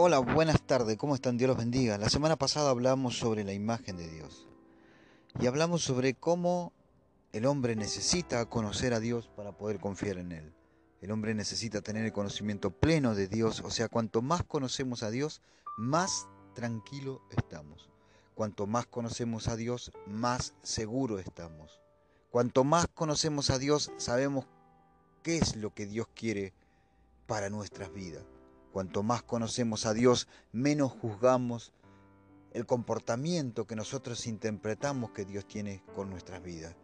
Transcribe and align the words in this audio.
Hola, 0.00 0.20
buenas 0.20 0.62
tardes, 0.62 0.96
¿cómo 0.96 1.16
están? 1.16 1.38
Dios 1.38 1.48
los 1.48 1.56
bendiga. 1.58 1.98
La 1.98 2.08
semana 2.08 2.36
pasada 2.36 2.70
hablamos 2.70 3.18
sobre 3.18 3.42
la 3.42 3.52
imagen 3.52 3.96
de 3.96 4.08
Dios 4.08 4.46
y 5.40 5.48
hablamos 5.48 5.82
sobre 5.82 6.14
cómo 6.14 6.72
el 7.32 7.46
hombre 7.46 7.74
necesita 7.74 8.46
conocer 8.46 8.94
a 8.94 9.00
Dios 9.00 9.28
para 9.34 9.50
poder 9.50 9.80
confiar 9.80 10.18
en 10.18 10.30
Él. 10.30 10.54
El 11.00 11.10
hombre 11.10 11.34
necesita 11.34 11.80
tener 11.80 12.04
el 12.04 12.12
conocimiento 12.12 12.70
pleno 12.70 13.16
de 13.16 13.26
Dios, 13.26 13.60
o 13.64 13.72
sea, 13.72 13.88
cuanto 13.88 14.22
más 14.22 14.44
conocemos 14.44 15.02
a 15.02 15.10
Dios, 15.10 15.42
más 15.76 16.28
tranquilo 16.54 17.20
estamos. 17.36 17.90
Cuanto 18.36 18.68
más 18.68 18.86
conocemos 18.86 19.48
a 19.48 19.56
Dios, 19.56 19.90
más 20.06 20.54
seguro 20.62 21.18
estamos. 21.18 21.80
Cuanto 22.30 22.62
más 22.62 22.86
conocemos 22.86 23.50
a 23.50 23.58
Dios, 23.58 23.90
sabemos 23.96 24.46
qué 25.24 25.38
es 25.38 25.56
lo 25.56 25.74
que 25.74 25.86
Dios 25.86 26.06
quiere 26.14 26.54
para 27.26 27.50
nuestras 27.50 27.92
vidas. 27.92 28.37
Cuanto 28.78 29.02
más 29.02 29.24
conocemos 29.24 29.86
a 29.86 29.92
Dios, 29.92 30.28
menos 30.52 30.92
juzgamos 30.92 31.72
el 32.52 32.64
comportamiento 32.64 33.66
que 33.66 33.74
nosotros 33.74 34.28
interpretamos 34.28 35.10
que 35.10 35.24
Dios 35.24 35.48
tiene 35.48 35.82
con 35.96 36.10
nuestras 36.10 36.44
vidas. 36.44 36.76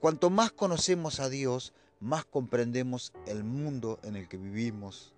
Cuanto 0.00 0.30
más 0.30 0.50
conocemos 0.52 1.20
a 1.20 1.28
Dios, 1.28 1.74
más 2.00 2.24
comprendemos 2.24 3.12
el 3.26 3.44
mundo 3.44 4.00
en 4.02 4.16
el 4.16 4.30
que 4.30 4.38
vivimos. 4.38 5.12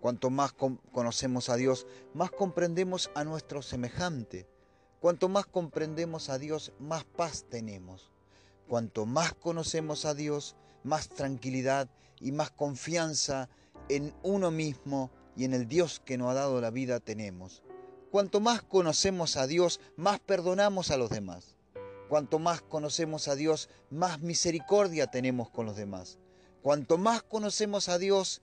Cuanto 0.00 0.28
más 0.28 0.52
conocemos 0.90 1.50
a 1.50 1.54
Dios, 1.54 1.86
más 2.14 2.32
comprendemos 2.32 3.12
a 3.14 3.22
nuestro 3.22 3.62
semejante. 3.62 4.48
Cuanto 4.98 5.28
más 5.28 5.46
comprendemos 5.46 6.30
a 6.30 6.38
Dios, 6.38 6.72
más 6.80 7.04
paz 7.04 7.44
tenemos. 7.48 8.10
Cuanto 8.66 9.06
más 9.06 9.34
conocemos 9.34 10.04
a 10.04 10.14
Dios, 10.14 10.56
más 10.82 11.08
tranquilidad 11.08 11.88
y 12.18 12.32
más 12.32 12.50
confianza 12.50 13.48
en 13.88 14.12
uno 14.24 14.50
mismo 14.50 15.12
y 15.36 15.44
en 15.44 15.52
el 15.52 15.68
Dios 15.68 16.00
que 16.04 16.16
nos 16.16 16.30
ha 16.30 16.34
dado 16.34 16.60
la 16.60 16.70
vida 16.70 16.98
tenemos. 17.00 17.62
Cuanto 18.10 18.40
más 18.40 18.62
conocemos 18.62 19.36
a 19.36 19.46
Dios, 19.46 19.80
más 19.96 20.18
perdonamos 20.20 20.90
a 20.90 20.96
los 20.96 21.10
demás. 21.10 21.54
Cuanto 22.08 22.38
más 22.38 22.62
conocemos 22.62 23.28
a 23.28 23.34
Dios, 23.34 23.68
más 23.90 24.20
misericordia 24.20 25.08
tenemos 25.08 25.50
con 25.50 25.66
los 25.66 25.76
demás. 25.76 26.18
Cuanto 26.62 26.98
más 26.98 27.22
conocemos 27.22 27.88
a 27.88 27.98
Dios, 27.98 28.42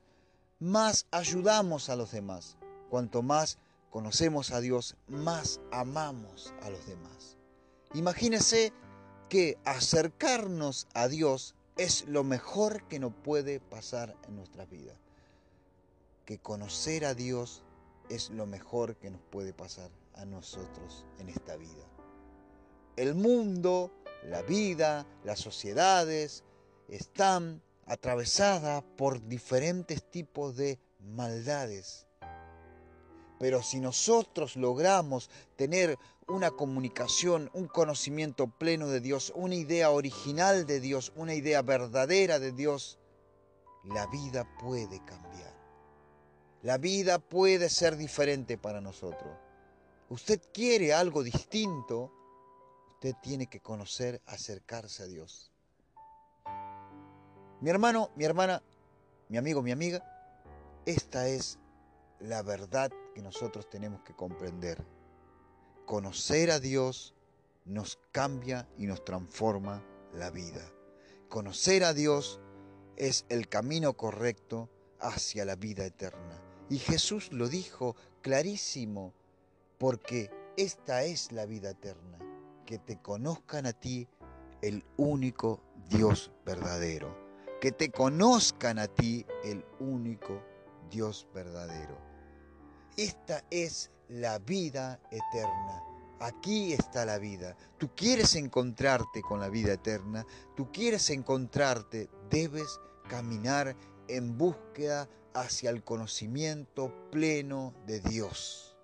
más 0.59 1.07
ayudamos 1.11 1.89
a 1.89 1.95
los 1.95 2.11
demás. 2.11 2.57
Cuanto 2.89 3.23
más 3.23 3.57
conocemos 3.89 4.51
a 4.51 4.61
Dios, 4.61 4.95
más 5.07 5.59
amamos 5.71 6.53
a 6.61 6.69
los 6.69 6.85
demás. 6.85 7.37
Imagínese 7.95 8.73
que 9.29 9.57
acercarnos 9.65 10.87
a 10.93 11.07
Dios 11.07 11.55
es 11.77 12.05
lo 12.07 12.23
mejor 12.23 12.87
que 12.87 12.99
nos 12.99 13.13
puede 13.13 13.59
pasar 13.59 14.15
en 14.27 14.35
nuestra 14.35 14.65
vida 14.65 14.93
que 16.25 16.39
conocer 16.39 17.05
a 17.05 17.13
Dios 17.13 17.63
es 18.09 18.29
lo 18.29 18.45
mejor 18.45 18.95
que 18.97 19.09
nos 19.09 19.21
puede 19.21 19.53
pasar 19.53 19.89
a 20.15 20.25
nosotros 20.25 21.05
en 21.19 21.29
esta 21.29 21.55
vida. 21.55 21.85
El 22.95 23.15
mundo, 23.15 23.91
la 24.23 24.41
vida, 24.41 25.05
las 25.23 25.39
sociedades 25.39 26.43
están 26.87 27.61
atravesadas 27.85 28.83
por 28.97 29.25
diferentes 29.27 30.03
tipos 30.09 30.55
de 30.55 30.79
maldades. 30.99 32.07
Pero 33.39 33.61
si 33.61 33.79
nosotros 33.79 34.55
logramos 34.55 35.29
tener 35.55 35.97
una 36.27 36.51
comunicación, 36.51 37.49
un 37.53 37.67
conocimiento 37.67 38.47
pleno 38.47 38.87
de 38.87 39.01
Dios, 39.01 39.33
una 39.35 39.55
idea 39.55 39.89
original 39.89 40.65
de 40.65 40.79
Dios, 40.79 41.11
una 41.15 41.33
idea 41.33 41.61
verdadera 41.61 42.39
de 42.39 42.51
Dios, 42.53 42.99
la 43.83 44.07
vida 44.07 44.47
puede 44.61 45.03
cambiar. 45.03 45.52
La 46.63 46.77
vida 46.77 47.19
puede 47.19 47.69
ser 47.69 47.97
diferente 47.97 48.57
para 48.57 48.79
nosotros. 48.79 49.37
Usted 50.09 50.41
quiere 50.53 50.93
algo 50.93 51.21
distinto, 51.21 52.09
usted 52.93 53.13
tiene 53.21 53.47
que 53.47 53.59
conocer, 53.59 54.21
acercarse 54.25 55.03
a 55.03 55.07
Dios. 55.07 55.51
Mi 57.59 57.69
hermano, 57.69 58.11
mi 58.15 58.23
hermana, 58.23 58.63
mi 59.27 59.37
amigo, 59.37 59.61
mi 59.61 59.71
amiga, 59.71 60.05
esta 60.85 61.27
es 61.27 61.59
la 62.21 62.41
verdad 62.41 62.91
que 63.13 63.21
nosotros 63.21 63.69
tenemos 63.69 64.01
que 64.03 64.15
comprender. 64.15 64.81
Conocer 65.85 66.49
a 66.49 66.61
Dios 66.61 67.13
nos 67.65 67.99
cambia 68.13 68.69
y 68.77 68.87
nos 68.87 69.03
transforma 69.03 69.83
la 70.13 70.29
vida. 70.29 70.61
Conocer 71.27 71.83
a 71.83 71.93
Dios 71.93 72.39
es 72.95 73.25
el 73.27 73.49
camino 73.49 73.97
correcto 73.97 74.69
hacia 75.01 75.43
la 75.43 75.55
vida 75.55 75.85
eterna. 75.85 76.32
Y 76.73 76.79
Jesús 76.79 77.31
lo 77.31 77.49
dijo 77.49 77.95
clarísimo, 78.23 79.13
porque 79.77 80.31
esta 80.57 81.03
es 81.03 81.31
la 81.31 81.45
vida 81.45 81.69
eterna, 81.69 82.17
que 82.65 82.79
te 82.79 82.99
conozcan 82.99 83.67
a 83.67 83.73
ti 83.73 84.07
el 84.63 84.83
único 84.97 85.61
Dios 85.87 86.31
verdadero, 86.43 87.15
que 87.61 87.71
te 87.71 87.91
conozcan 87.91 88.79
a 88.79 88.87
ti 88.87 89.23
el 89.43 89.63
único 89.79 90.41
Dios 90.89 91.27
verdadero. 91.31 91.95
Esta 92.97 93.43
es 93.51 93.91
la 94.07 94.39
vida 94.39 94.99
eterna. 95.11 95.83
Aquí 96.21 96.73
está 96.73 97.05
la 97.05 97.19
vida. 97.19 97.55
Tú 97.77 97.91
quieres 97.95 98.33
encontrarte 98.33 99.21
con 99.21 99.39
la 99.39 99.49
vida 99.49 99.73
eterna, 99.73 100.25
tú 100.55 100.71
quieres 100.71 101.11
encontrarte, 101.11 102.09
debes 102.31 102.79
caminar 103.07 103.75
en 104.07 104.35
búsqueda 104.39 105.07
hacia 105.33 105.69
el 105.69 105.83
conocimiento 105.83 106.93
pleno 107.11 107.73
de 107.85 107.99
Dios. 107.99 108.75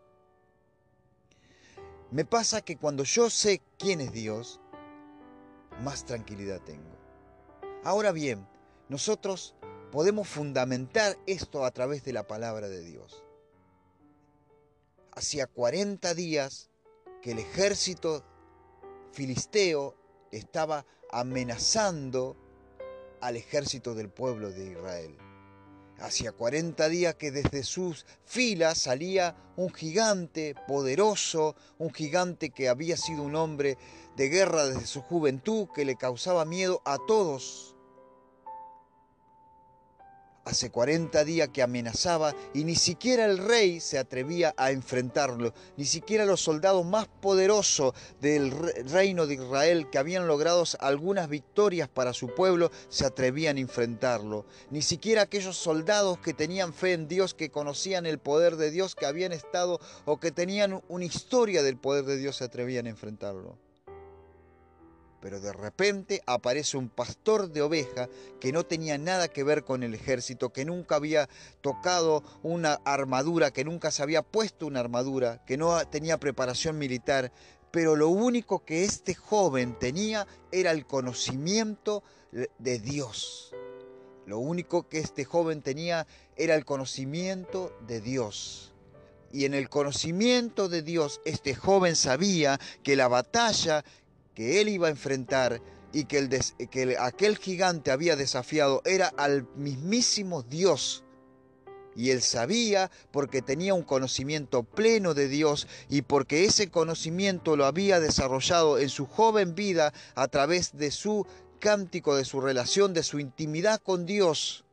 Me 2.11 2.25
pasa 2.25 2.61
que 2.61 2.77
cuando 2.77 3.03
yo 3.03 3.29
sé 3.29 3.61
quién 3.77 4.01
es 4.01 4.11
Dios, 4.11 4.59
más 5.83 6.05
tranquilidad 6.05 6.61
tengo. 6.61 6.97
Ahora 7.83 8.11
bien, 8.11 8.47
nosotros 8.87 9.55
podemos 9.91 10.27
fundamentar 10.27 11.17
esto 11.27 11.65
a 11.65 11.71
través 11.71 12.03
de 12.03 12.13
la 12.13 12.27
palabra 12.27 12.67
de 12.67 12.81
Dios. 12.81 13.23
Hacía 15.11 15.47
40 15.47 16.13
días 16.13 16.69
que 17.21 17.31
el 17.31 17.39
ejército 17.39 18.23
filisteo 19.11 19.95
estaba 20.31 20.85
amenazando 21.11 22.35
al 23.21 23.35
ejército 23.35 23.95
del 23.95 24.09
pueblo 24.09 24.51
de 24.51 24.71
Israel. 24.71 25.28
Hacía 26.01 26.31
40 26.31 26.87
días 26.89 27.15
que 27.15 27.31
desde 27.31 27.63
sus 27.63 28.05
filas 28.25 28.77
salía 28.79 29.35
un 29.57 29.73
gigante 29.73 30.55
poderoso, 30.67 31.55
un 31.77 31.93
gigante 31.93 32.51
que 32.51 32.69
había 32.69 32.95
sido 32.95 33.23
un 33.23 33.35
hombre 33.35 33.77
de 34.15 34.29
guerra 34.29 34.65
desde 34.65 34.87
su 34.87 35.01
juventud, 35.01 35.67
que 35.75 35.85
le 35.85 35.95
causaba 35.95 36.45
miedo 36.45 36.81
a 36.85 36.97
todos 37.05 37.75
Hace 40.49 40.71
40 40.71 41.25
días 41.25 41.49
que 41.49 41.61
amenazaba 41.61 42.33
y 42.55 42.63
ni 42.63 42.73
siquiera 42.73 43.25
el 43.25 43.37
rey 43.37 43.79
se 43.79 43.99
atrevía 43.99 44.55
a 44.57 44.71
enfrentarlo, 44.71 45.53
ni 45.77 45.85
siquiera 45.85 46.25
los 46.25 46.41
soldados 46.41 46.83
más 46.87 47.07
poderosos 47.07 47.93
del 48.19 48.51
reino 48.89 49.27
de 49.27 49.35
Israel 49.35 49.91
que 49.91 49.99
habían 49.99 50.25
logrado 50.25 50.63
algunas 50.79 51.29
victorias 51.29 51.87
para 51.87 52.13
su 52.13 52.33
pueblo 52.33 52.71
se 52.87 53.05
atrevían 53.05 53.57
a 53.57 53.59
enfrentarlo, 53.59 54.47
ni 54.71 54.81
siquiera 54.81 55.21
aquellos 55.21 55.55
soldados 55.55 56.17
que 56.17 56.33
tenían 56.33 56.73
fe 56.73 56.93
en 56.93 57.07
Dios, 57.07 57.35
que 57.35 57.51
conocían 57.51 58.07
el 58.07 58.17
poder 58.17 58.55
de 58.55 58.71
Dios, 58.71 58.95
que 58.95 59.05
habían 59.05 59.33
estado 59.33 59.79
o 60.05 60.19
que 60.19 60.31
tenían 60.31 60.81
una 60.87 61.05
historia 61.05 61.61
del 61.61 61.77
poder 61.77 62.05
de 62.05 62.17
Dios 62.17 62.37
se 62.37 62.45
atrevían 62.45 62.87
a 62.87 62.89
enfrentarlo. 62.89 63.68
Pero 65.21 65.41
de 65.41 65.51
repente 65.51 66.21
aparece 66.25 66.77
un 66.77 66.89
pastor 66.89 67.49
de 67.49 67.61
oveja 67.61 68.07
que 68.39 68.51
no 68.51 68.65
tenía 68.65 68.97
nada 68.97 69.27
que 69.27 69.43
ver 69.43 69.63
con 69.63 69.83
el 69.83 69.93
ejército, 69.93 70.53
que 70.53 70.65
nunca 70.65 70.95
había 70.95 71.27
tocado 71.61 72.23
una 72.41 72.79
armadura, 72.85 73.51
que 73.51 73.65
nunca 73.65 73.91
se 73.91 74.01
había 74.01 74.21
puesto 74.21 74.65
una 74.65 74.79
armadura, 74.79 75.43
que 75.45 75.57
no 75.57 75.85
tenía 75.87 76.19
preparación 76.19 76.77
militar. 76.77 77.31
Pero 77.71 77.95
lo 77.95 78.07
único 78.09 78.63
que 78.65 78.85
este 78.85 79.13
joven 79.13 79.77
tenía 79.77 80.25
era 80.51 80.71
el 80.71 80.85
conocimiento 80.85 82.03
de 82.57 82.79
Dios. 82.79 83.53
Lo 84.25 84.39
único 84.39 84.87
que 84.87 84.99
este 84.99 85.25
joven 85.25 85.61
tenía 85.61 86.07
era 86.35 86.55
el 86.55 86.63
conocimiento 86.63 87.75
de 87.87 87.99
Dios. 87.99 88.73
Y 89.31 89.45
en 89.45 89.53
el 89.53 89.69
conocimiento 89.69 90.69
de 90.69 90.81
Dios, 90.81 91.21
este 91.25 91.53
joven 91.53 91.95
sabía 91.95 92.59
que 92.83 92.95
la 92.95 93.07
batalla 93.07 93.83
que 94.33 94.61
él 94.61 94.69
iba 94.69 94.87
a 94.87 94.91
enfrentar 94.91 95.61
y 95.91 96.05
que, 96.05 96.19
el 96.19 96.29
que 96.69 96.97
aquel 96.99 97.37
gigante 97.37 97.91
había 97.91 98.15
desafiado 98.15 98.81
era 98.85 99.07
al 99.17 99.47
mismísimo 99.55 100.43
Dios. 100.43 101.03
Y 101.95 102.11
él 102.11 102.21
sabía 102.21 102.91
porque 103.11 103.41
tenía 103.41 103.73
un 103.73 103.83
conocimiento 103.83 104.63
pleno 104.63 105.13
de 105.13 105.27
Dios 105.27 105.67
y 105.89 106.03
porque 106.03 106.45
ese 106.45 106.69
conocimiento 106.69 107.57
lo 107.57 107.65
había 107.65 107.99
desarrollado 107.99 108.79
en 108.79 108.89
su 108.89 109.05
joven 109.05 109.55
vida 109.55 109.93
a 110.15 110.27
través 110.27 110.77
de 110.77 110.91
su 110.91 111.25
cántico, 111.59 112.15
de 112.15 112.25
su 112.25 112.39
relación, 112.39 112.93
de 112.93 113.03
su 113.03 113.19
intimidad 113.19 113.81
con 113.81 114.05
Dios, 114.05 114.63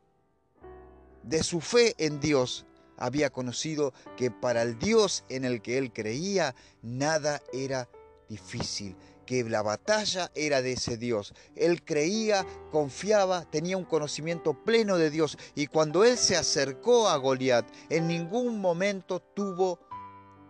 de 1.23 1.43
su 1.43 1.61
fe 1.61 1.95
en 1.99 2.21
Dios. 2.21 2.65
había 2.99 3.29
conocido 3.29 3.93
que 4.17 4.31
para 4.31 4.63
el 4.63 4.79
Dios 4.79 5.25
en 5.29 5.45
el 5.45 5.61
que 5.61 5.77
él 5.77 5.93
creía, 5.93 6.55
nada 6.81 7.43
era 7.53 7.91
difícil, 8.29 8.97
que 9.27 9.45
la 9.45 9.63
batalla 9.63 10.31
era 10.35 10.63
de 10.63 10.73
ese 10.73 10.97
Dios. 10.97 11.35
Él 11.55 11.85
creía, 11.85 12.47
confiaba, 12.71 13.45
tenía 13.51 13.77
un 13.77 13.85
conocimiento 13.85 14.55
pleno 14.65 14.97
de 14.97 15.11
Dios 15.11 15.37
y 15.55 15.67
cuando 15.67 16.05
él 16.05 16.17
se 16.17 16.37
acercó 16.37 17.09
a 17.09 17.17
Goliat, 17.17 17.67
en 17.91 18.07
ningún 18.07 18.61
momento 18.61 19.21
tuvo 19.21 19.81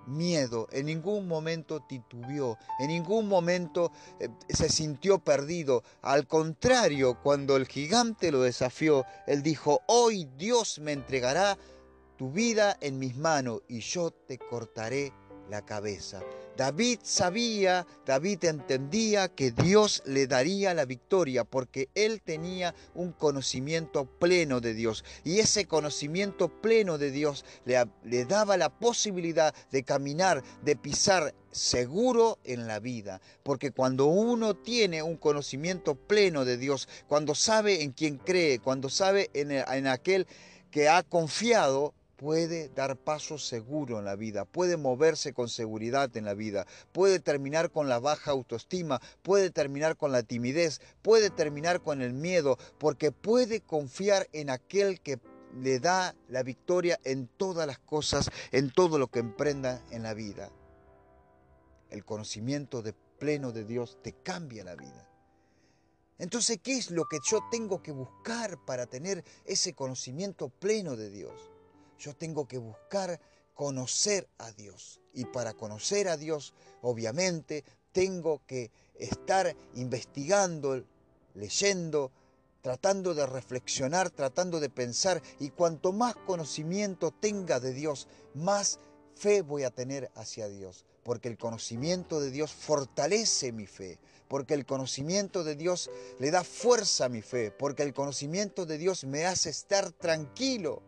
miedo, 0.06 0.68
en 0.70 0.86
ningún 0.86 1.26
momento 1.26 1.80
titubeó, 1.80 2.58
en 2.78 2.88
ningún 2.88 3.28
momento 3.28 3.90
eh, 4.20 4.28
se 4.48 4.68
sintió 4.68 5.18
perdido. 5.18 5.82
Al 6.02 6.26
contrario, 6.26 7.18
cuando 7.22 7.56
el 7.56 7.66
gigante 7.66 8.30
lo 8.30 8.42
desafió, 8.42 9.04
él 9.26 9.42
dijo, 9.42 9.80
hoy 9.88 10.28
Dios 10.36 10.78
me 10.78 10.92
entregará 10.92 11.58
tu 12.16 12.30
vida 12.30 12.76
en 12.80 12.98
mis 12.98 13.16
manos 13.16 13.62
y 13.68 13.80
yo 13.80 14.10
te 14.10 14.38
cortaré 14.38 15.12
la 15.50 15.62
cabeza. 15.62 16.20
David 16.56 17.00
sabía, 17.02 17.86
David 18.06 18.44
entendía 18.46 19.28
que 19.28 19.50
Dios 19.50 20.02
le 20.06 20.26
daría 20.26 20.72
la 20.72 20.86
victoria 20.86 21.44
porque 21.44 21.90
él 21.94 22.22
tenía 22.22 22.74
un 22.94 23.12
conocimiento 23.12 24.06
pleno 24.06 24.60
de 24.60 24.72
Dios 24.72 25.04
y 25.22 25.40
ese 25.40 25.66
conocimiento 25.66 26.48
pleno 26.48 26.96
de 26.96 27.10
Dios 27.10 27.44
le, 27.66 28.24
daba 28.24 28.56
la 28.56 28.70
posibilidad 28.70 29.54
de 29.70 29.82
caminar, 29.82 30.42
de 30.62 30.76
pisar 30.76 31.34
seguro 31.50 32.38
en 32.44 32.66
la 32.66 32.80
vida. 32.80 33.20
Porque 33.42 33.70
cuando 33.70 34.06
uno 34.06 34.56
tiene 34.56 35.02
un 35.02 35.16
conocimiento 35.16 35.94
pleno 35.94 36.46
de 36.46 36.56
Dios, 36.56 36.88
cuando 37.06 37.34
sabe 37.34 37.82
en 37.82 37.92
quién 37.92 38.16
cree, 38.16 38.60
cuando 38.60 38.88
sabe 38.88 39.30
en 39.34 39.86
aquel 39.86 40.26
que 40.70 40.88
ha 40.88 41.02
confiado, 41.02 41.92
puede 42.16 42.68
dar 42.70 42.96
paso 42.96 43.38
seguro 43.38 43.98
en 43.98 44.04
la 44.04 44.16
vida, 44.16 44.44
puede 44.44 44.76
moverse 44.76 45.32
con 45.32 45.48
seguridad 45.48 46.16
en 46.16 46.24
la 46.24 46.34
vida, 46.34 46.66
puede 46.92 47.20
terminar 47.20 47.70
con 47.70 47.88
la 47.88 47.98
baja 47.98 48.30
autoestima, 48.30 49.00
puede 49.22 49.50
terminar 49.50 49.96
con 49.96 50.12
la 50.12 50.22
timidez, 50.22 50.80
puede 51.02 51.30
terminar 51.30 51.82
con 51.82 52.00
el 52.00 52.12
miedo, 52.12 52.58
porque 52.78 53.12
puede 53.12 53.60
confiar 53.60 54.28
en 54.32 54.50
aquel 54.50 55.00
que 55.00 55.20
le 55.60 55.78
da 55.78 56.14
la 56.28 56.42
victoria 56.42 56.98
en 57.04 57.28
todas 57.28 57.66
las 57.66 57.78
cosas, 57.78 58.30
en 58.50 58.70
todo 58.70 58.98
lo 58.98 59.08
que 59.08 59.20
emprenda 59.20 59.82
en 59.90 60.02
la 60.02 60.14
vida. 60.14 60.50
El 61.90 62.04
conocimiento 62.04 62.82
de 62.82 62.92
pleno 62.92 63.52
de 63.52 63.64
Dios 63.64 63.98
te 64.02 64.12
cambia 64.12 64.64
la 64.64 64.74
vida. 64.74 65.08
Entonces, 66.18 66.58
¿qué 66.62 66.78
es 66.78 66.90
lo 66.90 67.04
que 67.04 67.18
yo 67.30 67.40
tengo 67.50 67.82
que 67.82 67.92
buscar 67.92 68.58
para 68.64 68.86
tener 68.86 69.22
ese 69.44 69.74
conocimiento 69.74 70.48
pleno 70.48 70.96
de 70.96 71.10
Dios? 71.10 71.50
Yo 71.98 72.14
tengo 72.14 72.46
que 72.46 72.58
buscar 72.58 73.20
conocer 73.54 74.28
a 74.38 74.52
Dios. 74.52 75.00
Y 75.12 75.24
para 75.24 75.54
conocer 75.54 76.08
a 76.08 76.16
Dios, 76.16 76.54
obviamente, 76.82 77.64
tengo 77.90 78.42
que 78.46 78.70
estar 78.98 79.56
investigando, 79.74 80.84
leyendo, 81.34 82.12
tratando 82.60 83.14
de 83.14 83.26
reflexionar, 83.26 84.10
tratando 84.10 84.60
de 84.60 84.68
pensar. 84.68 85.22
Y 85.40 85.50
cuanto 85.50 85.92
más 85.92 86.14
conocimiento 86.14 87.12
tenga 87.12 87.58
de 87.58 87.72
Dios, 87.72 88.06
más 88.34 88.78
fe 89.14 89.40
voy 89.40 89.64
a 89.64 89.70
tener 89.70 90.10
hacia 90.14 90.48
Dios. 90.48 90.84
Porque 91.02 91.28
el 91.28 91.38
conocimiento 91.38 92.20
de 92.20 92.30
Dios 92.30 92.52
fortalece 92.52 93.52
mi 93.52 93.66
fe. 93.66 93.98
Porque 94.28 94.54
el 94.54 94.66
conocimiento 94.66 95.44
de 95.44 95.56
Dios 95.56 95.90
le 96.18 96.30
da 96.30 96.44
fuerza 96.44 97.06
a 97.06 97.08
mi 97.08 97.22
fe. 97.22 97.50
Porque 97.50 97.84
el 97.84 97.94
conocimiento 97.94 98.66
de 98.66 98.76
Dios 98.76 99.04
me 99.04 99.24
hace 99.24 99.48
estar 99.48 99.92
tranquilo. 99.92 100.82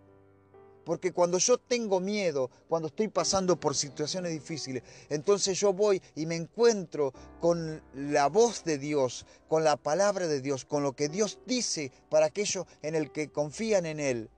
Porque 0.89 1.13
cuando 1.13 1.37
yo 1.37 1.59
tengo 1.59 2.01
miedo, 2.01 2.51
cuando 2.67 2.89
estoy 2.89 3.09
pasando 3.09 3.61
por 3.61 3.75
situaciones 3.75 4.33
difíciles, 4.33 4.83
entonces 5.11 5.61
yo 5.61 5.75
voy 5.75 6.01
y 6.15 6.25
me 6.25 6.35
encuentro 6.35 7.13
con 7.43 7.83
la 7.93 8.29
voz 8.29 8.65
de 8.65 8.79
Dios, 8.79 9.27
con 9.49 9.65
la 9.65 9.77
palabra 9.77 10.27
de 10.29 10.41
Dios, 10.41 10.65
con 10.65 10.83
lo 10.83 10.95
que 10.95 11.11
Dios 11.11 11.41
dice 11.45 11.93
para 12.09 12.25
aquellos 12.25 12.65
en 12.81 12.95
el 12.95 13.13
que 13.13 13.29
confían 13.29 13.85
en 13.85 14.01
Él 14.01 14.31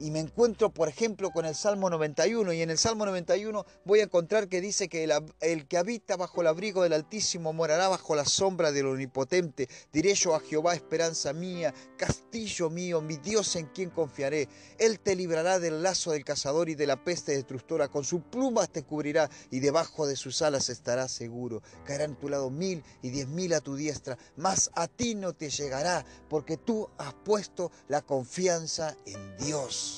y 0.00 0.10
me 0.10 0.20
encuentro, 0.20 0.70
por 0.70 0.88
ejemplo, 0.88 1.30
con 1.30 1.46
el 1.46 1.54
Salmo 1.54 1.88
91, 1.90 2.52
y 2.52 2.62
en 2.62 2.70
el 2.70 2.78
Salmo 2.78 3.06
91 3.06 3.64
voy 3.84 4.00
a 4.00 4.04
encontrar 4.04 4.48
que 4.48 4.60
dice 4.60 4.88
que 4.88 5.04
el, 5.40 5.66
que 5.66 5.78
habita 5.78 6.16
bajo 6.16 6.40
el 6.40 6.48
abrigo 6.48 6.82
del 6.82 6.92
Altísimo 6.92 7.52
morará 7.52 7.88
bajo 7.88 8.14
la 8.14 8.24
sombra 8.24 8.72
del 8.72 8.86
Omnipotente. 8.86 9.68
Diré 9.92 10.14
yo 10.14 10.34
a 10.34 10.40
Jehová, 10.40 10.74
esperanza 10.74 11.32
mía, 11.32 11.72
castillo 11.96 12.70
mío, 12.70 13.00
mi 13.00 13.16
Dios 13.16 13.56
en 13.56 13.66
quien 13.66 13.90
confiaré. 13.90 14.48
Él 14.78 15.00
te 15.00 15.14
librará 15.14 15.58
del 15.58 15.82
lazo 15.82 16.10
del 16.12 16.24
cazador 16.24 16.68
y 16.68 16.74
de 16.74 16.86
la 16.86 17.02
peste 17.02 17.32
destructora, 17.32 17.88
con 17.88 18.04
sus 18.04 18.22
plumas 18.22 18.70
te 18.70 18.82
cubrirá 18.82 19.30
y 19.50 19.60
debajo 19.60 20.06
de 20.06 20.16
sus 20.16 20.42
alas 20.42 20.68
estarás 20.68 21.12
seguro. 21.12 21.62
Caerán 21.84 22.12
a 22.12 22.18
tu 22.18 22.28
lado 22.28 22.50
mil 22.50 22.82
y 23.02 23.10
diez 23.10 23.28
mil 23.28 23.54
a 23.54 23.60
tu 23.60 23.76
diestra, 23.76 24.18
mas 24.36 24.70
a 24.74 24.88
ti 24.88 25.14
no 25.14 25.32
te 25.32 25.50
llegará, 25.50 26.04
porque 26.28 26.56
tú 26.56 26.88
has 26.98 27.14
puesto 27.14 27.70
la 27.88 28.02
confianza 28.02 28.96
en 29.06 29.36
Dios. 29.38 29.93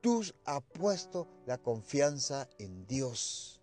Tú 0.00 0.22
has 0.44 0.62
puesto 0.72 1.28
la 1.46 1.58
confianza 1.58 2.48
en 2.58 2.86
Dios. 2.86 3.60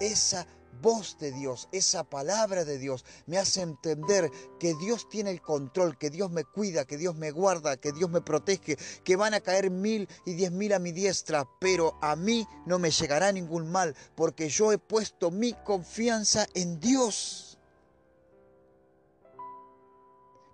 Esa 0.00 0.46
voz 0.82 1.18
de 1.18 1.32
Dios, 1.32 1.68
esa 1.72 2.04
palabra 2.04 2.64
de 2.64 2.78
Dios 2.78 3.04
me 3.26 3.38
hace 3.38 3.60
entender 3.62 4.30
que 4.58 4.74
Dios 4.74 5.08
tiene 5.08 5.30
el 5.30 5.40
control, 5.40 5.98
que 5.98 6.10
Dios 6.10 6.30
me 6.30 6.44
cuida, 6.44 6.84
que 6.84 6.96
Dios 6.96 7.16
me 7.16 7.30
guarda, 7.30 7.76
que 7.76 7.92
Dios 7.92 8.10
me 8.10 8.20
protege, 8.20 8.76
que 9.04 9.16
van 9.16 9.34
a 9.34 9.40
caer 9.40 9.70
mil 9.70 10.08
y 10.24 10.34
diez 10.34 10.52
mil 10.52 10.72
a 10.72 10.78
mi 10.78 10.92
diestra, 10.92 11.46
pero 11.60 11.98
a 12.00 12.16
mí 12.16 12.46
no 12.66 12.78
me 12.78 12.90
llegará 12.90 13.30
ningún 13.32 13.70
mal, 13.70 13.94
porque 14.14 14.48
yo 14.48 14.72
he 14.72 14.78
puesto 14.78 15.30
mi 15.30 15.52
confianza 15.52 16.46
en 16.54 16.80
Dios. 16.80 17.49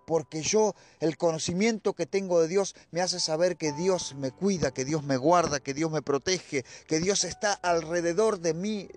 Porque 0.06 0.40
yo 0.40 0.74
el 1.00 1.18
conocimiento 1.18 1.92
que 1.92 2.06
tengo 2.06 2.40
de 2.40 2.48
Dios 2.48 2.74
me 2.92 3.02
hace 3.02 3.20
saber 3.20 3.56
que 3.56 3.72
Dios 3.72 4.14
me 4.14 4.30
cuida, 4.30 4.72
que 4.72 4.84
Dios 4.84 5.02
me 5.02 5.16
guarda, 5.18 5.60
que 5.60 5.74
Dios 5.74 5.90
me 5.90 6.00
protege, 6.00 6.64
que 6.86 7.00
Dios 7.00 7.24
está 7.24 7.52
alrededor 7.52 8.40
de 8.40 8.54
mí, 8.54 8.88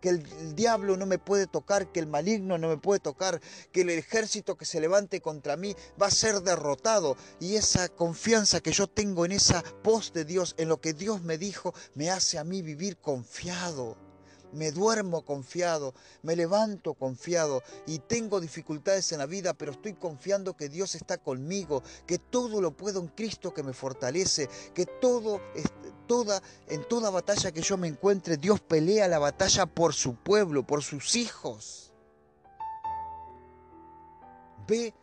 que 0.00 0.10
el, 0.10 0.54
diablo 0.54 0.96
no 0.96 1.06
me 1.06 1.18
puede 1.18 1.46
tocar, 1.46 1.90
que 1.90 2.00
el 2.00 2.06
maligno 2.06 2.58
no 2.58 2.68
me 2.68 2.76
puede 2.76 3.00
tocar, 3.00 3.40
que 3.72 3.82
el 3.82 3.90
ejército 3.90 4.56
que 4.56 4.66
se 4.66 4.80
levante 4.80 5.20
contra 5.20 5.56
mí 5.56 5.74
va 6.00 6.08
a 6.08 6.10
ser 6.10 6.42
derrotado. 6.42 7.16
Y 7.40 7.54
esa 7.56 7.88
confianza 7.88 8.60
que 8.60 8.72
yo 8.72 8.88
tengo 8.88 9.24
en 9.24 9.32
esa 9.32 9.64
voz 9.82 10.12
de 10.12 10.24
Dios, 10.24 10.54
en 10.58 10.68
lo 10.68 10.80
que 10.80 10.92
Dios 10.92 11.22
me 11.22 11.38
dijo, 11.38 11.72
me 11.94 12.10
hace 12.10 12.38
a 12.38 12.44
mí 12.44 12.62
vivir 12.62 12.98
confiado 12.98 14.05
me 14.56 14.72
duermo 14.72 15.22
confiado, 15.22 15.94
me 16.22 16.34
levanto 16.34 16.94
confiado 16.94 17.62
y 17.86 17.98
tengo 18.00 18.40
dificultades 18.40 19.12
en 19.12 19.18
la 19.18 19.26
vida, 19.26 19.54
pero 19.54 19.72
estoy 19.72 19.94
confiando 19.94 20.56
que 20.56 20.68
Dios 20.68 20.94
está 20.94 21.18
conmigo, 21.18 21.82
que 22.06 22.18
todo 22.18 22.60
lo 22.60 22.76
puedo 22.76 23.00
en 23.00 23.08
Cristo 23.08 23.52
que 23.52 23.62
me 23.62 23.74
fortalece, 23.74 24.48
que 24.74 24.86
todo, 24.86 25.40
toda, 26.06 26.42
en 26.68 26.86
toda 26.88 27.10
batalla 27.10 27.52
que 27.52 27.60
yo 27.62 27.76
me 27.76 27.88
encuentre, 27.88 28.38
Dios 28.38 28.60
pelea 28.60 29.08
la 29.08 29.18
batalla 29.18 29.66
por 29.66 29.94
su 29.94 30.14
pueblo, 30.16 30.66
por 30.66 30.82
sus 30.82 31.14
hijos. 31.16 31.92
Ve 34.66 34.94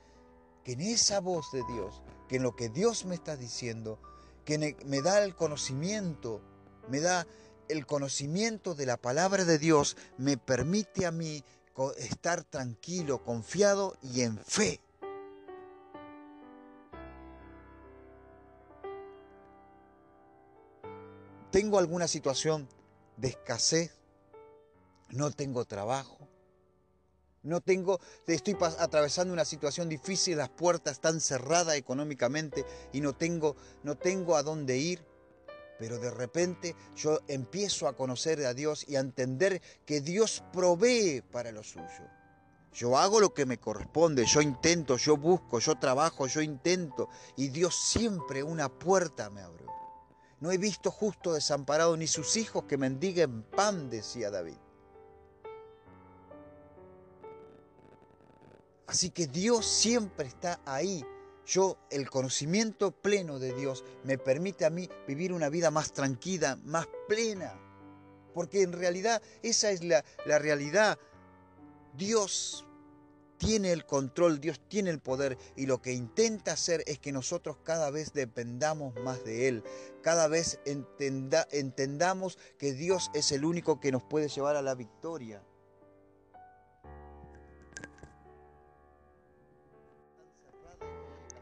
que 0.63 0.73
en 0.73 0.81
esa 0.81 1.19
voz 1.19 1.51
de 1.51 1.63
Dios, 1.71 2.01
que 2.27 2.37
en 2.37 2.43
lo 2.43 2.55
que 2.55 2.69
Dios 2.69 3.05
me 3.05 3.15
está 3.15 3.37
diciendo, 3.37 3.99
que 4.45 4.75
me 4.85 5.01
da 5.01 5.23
el 5.23 5.35
conocimiento, 5.35 6.41
me 6.89 6.99
da 6.99 7.25
el 7.69 7.85
conocimiento 7.85 8.75
de 8.75 8.85
la 8.85 8.97
palabra 8.97 9.45
de 9.45 9.57
Dios 9.57 9.97
me 10.17 10.37
permite 10.37 11.05
a 11.05 11.11
mí 11.11 11.43
estar 11.97 12.43
tranquilo, 12.43 13.23
confiado 13.23 13.97
y 14.01 14.21
en 14.21 14.37
fe. 14.37 14.79
Tengo 21.51 21.77
alguna 21.77 22.07
situación 22.07 22.67
de 23.17 23.27
escasez, 23.29 23.91
no 25.09 25.29
tengo 25.29 25.65
trabajo, 25.65 26.27
no 27.43 27.61
tengo, 27.61 27.99
estoy 28.25 28.57
atravesando 28.79 29.33
una 29.33 29.45
situación 29.45 29.87
difícil, 29.87 30.37
las 30.37 30.49
puertas 30.49 30.93
están 30.93 31.21
cerradas 31.21 31.75
económicamente 31.75 32.65
y 32.91 33.01
no 33.01 33.13
tengo, 33.13 33.55
no 33.83 33.97
tengo 33.97 34.35
a 34.35 34.43
dónde 34.43 34.77
ir. 34.77 35.12
Pero 35.79 35.99
de 35.99 36.11
repente 36.11 36.75
yo 36.95 37.19
empiezo 37.27 37.87
a 37.87 37.95
conocer 37.95 38.45
a 38.45 38.53
Dios 38.53 38.85
y 38.87 38.95
a 38.95 38.99
entender 38.99 39.61
que 39.85 40.01
Dios 40.01 40.43
provee 40.51 41.21
para 41.21 41.51
lo 41.51 41.63
suyo. 41.63 42.09
Yo 42.73 42.97
hago 42.97 43.19
lo 43.19 43.33
que 43.33 43.45
me 43.45 43.59
corresponde, 43.59 44.25
yo 44.25 44.41
intento, 44.41 44.97
yo 44.97 45.15
busco, 45.15 45.59
yo 45.59 45.75
trabajo, 45.75 46.25
yo 46.25 46.41
intento 46.41 47.09
y 47.35 47.49
Dios 47.49 47.75
siempre 47.75 48.41
una 48.41 48.67
puerta 48.69 49.29
me 49.29 49.41
abrió. 49.41 49.71
No 50.39 50.51
he 50.51 50.57
visto 50.57 50.89
justo 50.91 51.33
desamparado 51.33 51.95
ni 51.95 52.07
sus 52.07 52.35
hijos 52.35 52.63
que 52.63 52.77
mendiguen 52.77 53.43
pan, 53.43 53.89
decía 53.89 54.31
David. 54.31 54.57
Así 58.87 59.09
que 59.11 59.27
Dios 59.27 59.65
siempre 59.65 60.27
está 60.27 60.59
ahí 60.65 61.05
Yo, 61.45 61.77
el 61.89 62.09
conocimiento 62.09 62.91
pleno 62.91 63.39
de 63.39 63.53
Dios 63.53 63.83
me 64.03 64.17
permite 64.17 64.65
a 64.65 64.69
mí 64.69 64.89
vivir 65.07 65.33
una 65.33 65.49
vida 65.49 65.71
más 65.71 65.91
tranquila, 65.91 66.57
más 66.63 66.87
plena. 67.07 67.53
Porque 68.33 68.61
en 68.61 68.71
realidad 68.71 69.21
esa 69.41 69.71
es 69.71 69.83
la, 69.83 70.03
la 70.25 70.39
realidad. 70.39 70.97
Dios 71.95 72.65
tiene 73.37 73.73
el 73.73 73.85
control, 73.85 74.39
Dios 74.39 74.61
tiene 74.69 74.89
el 74.89 74.99
poder 74.99 75.37
y 75.57 75.65
lo 75.65 75.81
que 75.81 75.91
intenta 75.91 76.53
hacer 76.53 76.81
es 76.87 76.97
que 76.99 77.11
nosotros 77.11 77.57
cada 77.63 77.89
vez 77.91 78.13
dependamos 78.13 78.95
más 79.03 79.23
de 79.25 79.49
Él, 79.49 79.63
cada 80.01 80.29
vez 80.29 80.59
entendamos 80.65 82.39
que 82.57 82.71
Dios 82.71 83.11
es 83.13 83.33
el 83.33 83.43
único 83.43 83.81
que 83.81 83.91
nos 83.91 84.01
puede 84.01 84.29
llevar 84.29 84.55
a 84.55 84.61
la 84.61 84.75
victoria. 84.75 85.43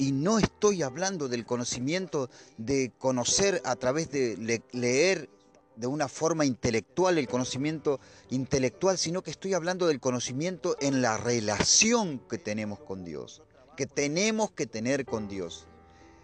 Y 0.01 0.13
no 0.13 0.39
estoy 0.39 0.81
hablando 0.81 1.27
del 1.27 1.46
conocimiento 1.46 2.27
de 2.58 2.91
conocer 2.98 3.62
a 3.65 3.75
través 3.75 4.10
de 4.10 4.63
leer 4.72 5.29
de 5.75 5.86
una 5.86 6.08
forma 6.08 6.43
intelectual, 6.43 7.20
el 7.20 7.27
conocimiento 7.27 8.00
intelectual, 8.31 8.98
sino 8.98 9.22
que 9.22 9.29
estoy 9.29 9.53
hablando 9.53 9.86
del 9.86 10.00
conocimiento 10.00 10.75
en 10.79 11.03
la 11.03 11.17
relación 11.17 12.17
que 12.17 12.39
tenemos 12.39 12.79
con 12.79 13.05
Dios, 13.05 13.43
que 13.77 13.86
tenemos 13.86 14.50
que 14.50 14.65
tener 14.65 15.05
con 15.05 15.27
Dios. 15.27 15.67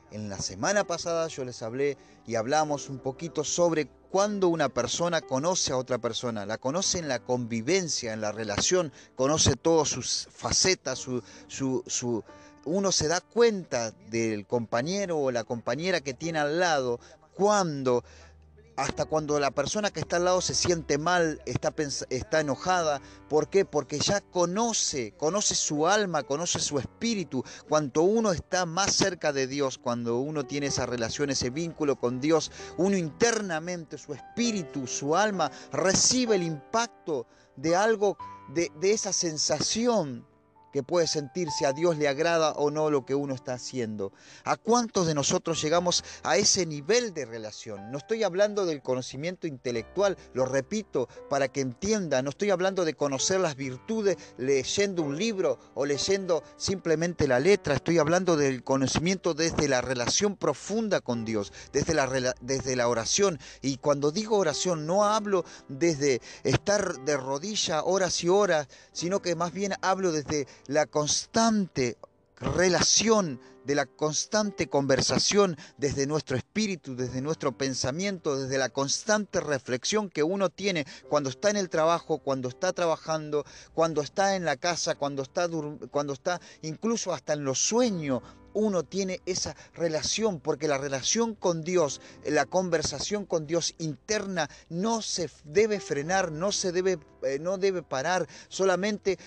En 0.10 0.28
la 0.28 0.40
semana 0.40 0.84
pasada 0.86 1.28
yo 1.28 1.46
les 1.46 1.62
hablé 1.62 2.00
y 2.26 2.34
hablamos 2.34 2.90
un 2.90 2.98
poquito 2.98 3.44
sobre 3.44 3.88
cuando 4.10 4.48
una 4.48 4.70
persona 4.70 5.22
conoce 5.22 5.72
a 5.72 5.78
otra 5.78 6.00
persona, 6.00 6.48
la 6.48 6.58
conoce 6.58 6.98
en 6.98 7.08
la 7.08 7.20
convivencia, 7.20 8.14
en 8.14 8.22
la 8.22 8.32
relación, 8.32 8.92
conoce 9.16 9.56
todas 9.56 9.90
sus 9.90 10.28
facetas, 10.32 10.98
su, 10.98 11.22
su, 11.48 11.84
su, 11.86 12.24
uno 12.68 12.92
se 12.92 13.08
da 13.08 13.22
cuenta 13.22 13.92
del 14.10 14.46
compañero 14.46 15.18
o 15.18 15.32
la 15.32 15.44
compañera 15.44 16.02
que 16.02 16.14
tiene 16.14 16.40
al 16.40 16.60
lado 16.60 17.00
cuando 17.34 18.04
hasta 18.78 19.06
cuando 19.06 19.40
la 19.40 19.50
persona 19.50 19.90
que 19.90 20.00
está 20.00 20.18
al 20.18 20.26
lado 20.26 20.40
se 20.40 20.54
siente 20.54 21.00
mal, 21.00 21.42
está, 21.48 21.74
está 22.12 22.40
enojada. 22.40 23.02
¿Por 23.28 23.50
qué? 23.50 23.66
Porque 23.66 23.98
ya 23.98 24.22
conoce, 24.22 25.14
conoce 25.18 25.56
su 25.56 25.88
alma, 25.88 26.22
conoce 26.22 26.60
su 26.60 26.78
espíritu. 26.78 27.44
Cuanto 27.68 28.04
uno 28.04 28.32
está 28.32 28.68
más 28.68 28.94
cerca 28.94 29.34
de 29.34 29.48
Dios, 29.48 29.80
cuando 29.80 30.20
uno 30.20 30.46
tiene 30.46 30.68
esa 30.68 30.86
relación, 30.86 31.32
ese 31.32 31.50
vínculo 31.50 31.96
con 31.96 32.22
Dios, 32.22 32.52
uno 32.78 32.96
internamente, 32.96 33.98
su 33.98 34.14
espíritu, 34.14 34.86
su 34.86 35.16
alma, 35.16 35.52
recibe 35.72 36.36
el 36.36 36.44
impacto 36.44 37.26
de 37.56 37.76
algo, 37.76 38.16
de, 38.54 38.72
de 38.80 38.92
esa 38.92 39.12
sensación 39.12 40.24
que 40.72 40.84
puede 40.84 41.08
sentir 41.08 41.50
si 41.52 41.66
a 41.66 41.74
Dios 41.74 41.98
le 41.98 42.08
agrada 42.08 42.52
o 42.54 42.72
no 42.72 42.90
lo 42.90 43.06
que 43.06 43.16
uno 43.16 43.34
está 43.34 43.54
haciendo. 43.54 44.12
¿A 44.44 44.58
cuántos 44.58 45.08
de 45.08 45.14
nosotros 45.14 45.62
llegamos 45.62 46.04
a 46.24 46.38
ese 46.38 46.66
nivel 46.66 47.14
de 47.14 47.26
relación? 47.26 47.92
No 47.92 47.98
estoy 47.98 48.24
hablando 48.24 48.66
del 48.66 48.82
conocimiento 48.82 49.48
intelectual, 49.48 50.18
lo 50.34 50.46
repito, 50.46 51.08
para 51.30 51.48
que 51.48 51.62
entienda, 51.62 52.22
no 52.22 52.30
estoy 52.30 52.50
hablando 52.50 52.86
de 52.86 52.94
conocer 52.94 53.40
las 53.40 53.56
virtudes 53.56 54.18
leyendo 54.38 55.04
un 55.04 55.18
libro 55.18 55.60
o 55.74 55.86
leyendo 55.86 56.44
simplemente 56.58 57.28
la 57.28 57.40
letra, 57.40 57.76
estoy 57.76 57.98
hablando 57.98 58.38
del 58.38 58.64
conocimiento 58.64 59.34
desde 59.34 59.68
la 59.68 59.82
relación 59.82 60.36
profunda 60.36 61.02
con 61.02 61.26
Dios, 61.26 61.54
desde 61.72 61.94
la, 61.94 62.36
desde 62.42 62.76
la 62.76 62.88
oración. 62.88 63.40
Y 63.62 63.78
cuando 63.78 64.12
digo 64.12 64.38
oración 64.38 64.86
no 64.86 65.06
hablo 65.06 65.46
desde 65.68 66.22
estar 66.44 67.00
de 67.02 67.18
rodilla 67.18 67.84
horas 67.84 68.24
y 68.24 68.30
horas, 68.30 68.68
sino 68.92 69.22
que 69.22 69.36
más 69.36 69.54
bien 69.54 69.74
hablo 69.82 70.12
desde 70.12 70.48
la 70.68 70.86
constante 70.86 71.98
relación, 72.40 73.40
de 73.68 73.76
la 73.76 73.86
constante 73.86 74.70
conversación 74.70 75.58
desde 75.78 76.08
nuestro 76.08 76.38
espíritu, 76.38 76.96
desde 76.96 77.22
nuestro 77.22 77.58
pensamiento, 77.58 78.38
desde 78.38 78.58
la 78.58 78.70
constante 78.70 79.42
reflexión 79.42 80.10
que 80.10 80.24
uno 80.24 80.50
tiene 80.50 80.86
cuando 81.10 81.30
está 81.30 81.50
en 81.50 81.58
el 81.58 81.70
trabajo, 81.70 82.20
cuando 82.20 82.48
está 82.48 82.72
trabajando, 82.72 83.44
cuando 83.74 84.02
está 84.02 84.38
en 84.38 84.46
la 84.46 84.56
casa, 84.56 84.96
cuando 84.96 85.22
está, 85.22 85.50
cuando 85.92 86.14
está 86.14 86.40
incluso 86.62 87.12
hasta 87.12 87.34
en 87.34 87.44
los 87.44 87.60
sueños, 87.60 88.22
uno 88.58 88.84
tiene 88.84 89.22
esa 89.28 89.56
relación, 89.76 90.40
porque 90.40 90.68
la 90.68 90.80
relación 90.80 91.36
con 91.36 91.64
Dios, 91.64 92.02
la 92.26 92.46
conversación 92.46 93.26
con 93.26 93.46
Dios 93.46 93.76
interna 93.78 94.50
no 94.70 95.04
se 95.04 95.30
debe 95.44 95.80
frenar, 95.80 96.32
no 96.32 96.52
se 96.52 96.72
debe, 96.72 96.98
eh, 97.22 97.38
no 97.40 97.60
debe 97.60 97.84
parar, 97.84 98.28
solamente 98.50 99.20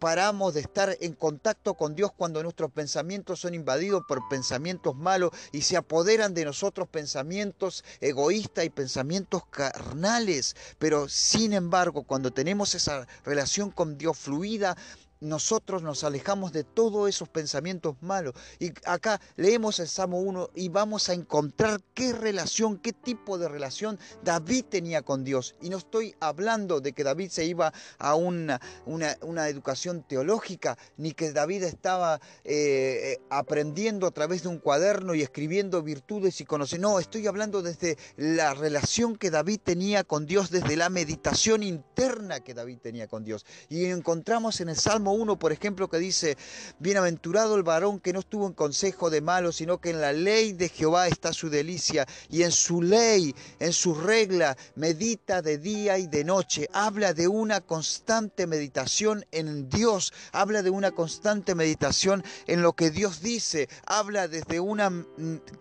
paramos 0.00 0.54
de 0.54 0.60
estar 0.60 0.96
en 1.00 1.12
contacto 1.14 1.74
con 1.74 1.94
Dios 1.94 2.10
cuando 2.16 2.42
nuestros 2.42 2.72
pensamientos 2.72 3.38
son 3.40 3.54
invadidos 3.54 4.02
por 4.08 4.28
pensamientos 4.28 4.96
malos 4.96 5.30
y 5.52 5.62
se 5.62 5.76
apoderan 5.76 6.34
de 6.34 6.44
nosotros 6.44 6.88
pensamientos 6.88 7.84
egoístas 8.00 8.64
y 8.64 8.70
pensamientos 8.70 9.46
carnales, 9.46 10.56
pero 10.78 11.08
sin 11.08 11.52
embargo, 11.52 12.02
cuando 12.02 12.32
tenemos 12.32 12.74
esa 12.74 13.06
relación 13.24 13.70
con 13.70 13.96
Dios 13.96 14.18
fluida, 14.18 14.76
nosotros 15.22 15.82
nos 15.82 16.04
alejamos 16.04 16.52
de 16.52 16.64
todos 16.64 17.08
esos 17.08 17.28
pensamientos 17.28 17.96
malos. 18.00 18.34
Y 18.58 18.72
acá 18.84 19.20
leemos 19.36 19.78
el 19.80 19.88
Salmo 19.88 20.20
1 20.20 20.50
y 20.54 20.68
vamos 20.68 21.08
a 21.08 21.14
encontrar 21.14 21.80
qué 21.94 22.12
relación, 22.12 22.76
qué 22.76 22.92
tipo 22.92 23.38
de 23.38 23.48
relación 23.48 23.98
David 24.24 24.64
tenía 24.68 25.02
con 25.02 25.24
Dios. 25.24 25.54
Y 25.62 25.70
no 25.70 25.78
estoy 25.78 26.14
hablando 26.20 26.80
de 26.80 26.92
que 26.92 27.04
David 27.04 27.30
se 27.30 27.44
iba 27.44 27.72
a 27.98 28.14
una, 28.14 28.60
una, 28.84 29.48
educación 29.48 30.02
teológica, 30.02 30.76
ni 30.96 31.12
que 31.12 31.32
David 31.32 31.64
estaba 31.64 32.20
eh, 32.44 33.18
aprendiendo 33.30 34.06
a 34.06 34.10
través 34.10 34.42
de 34.42 34.48
un 34.48 34.58
cuaderno 34.58 35.14
y 35.14 35.22
escribiendo 35.22 35.82
virtudes 35.82 36.40
y 36.40 36.44
conocimientos. 36.44 36.92
No, 36.92 36.98
estoy 36.98 37.26
hablando 37.26 37.62
desde 37.62 37.96
la 38.16 38.54
relación 38.54 39.16
que 39.16 39.30
David 39.30 39.60
tenía 39.62 40.04
con 40.04 40.26
Dios, 40.26 40.50
desde 40.50 40.76
la 40.76 40.88
meditación 40.88 41.62
interna 41.62 42.40
que 42.40 42.54
David 42.54 42.78
tenía 42.78 43.06
con 43.06 43.24
Dios. 43.24 43.44
Y 43.68 43.84
encontramos 43.86 44.60
en 44.60 44.68
el 44.68 44.76
Salmo 44.76 45.11
uno, 45.12 45.38
por 45.38 45.52
ejemplo, 45.52 45.88
que 45.88 45.98
dice, 45.98 46.36
bienaventurado 46.78 47.56
el 47.56 47.62
varón 47.62 48.00
que 48.00 48.12
no 48.12 48.20
estuvo 48.20 48.46
en 48.46 48.52
consejo 48.52 49.10
de 49.10 49.20
malos, 49.20 49.56
sino 49.56 49.80
que 49.80 49.90
en 49.90 50.00
la 50.00 50.12
ley 50.12 50.52
de 50.52 50.68
Jehová 50.68 51.08
está 51.08 51.32
su 51.32 51.50
delicia, 51.50 52.06
y 52.28 52.42
en 52.42 52.52
su 52.52 52.82
ley, 52.82 53.34
en 53.58 53.72
su 53.72 53.94
regla, 53.94 54.56
medita 54.74 55.42
de 55.42 55.58
día 55.58 55.98
y 55.98 56.06
de 56.06 56.24
noche. 56.24 56.68
Habla 56.72 57.14
de 57.14 57.28
una 57.28 57.60
constante 57.60 58.46
meditación 58.46 59.24
en 59.30 59.68
Dios, 59.68 60.12
habla 60.32 60.62
de 60.62 60.70
una 60.70 60.90
constante 60.90 61.54
meditación 61.54 62.24
en 62.46 62.62
lo 62.62 62.72
que 62.72 62.90
Dios 62.90 63.20
dice, 63.20 63.68
habla 63.86 64.28
desde 64.28 64.60
una 64.60 64.90
mm, 64.90 65.04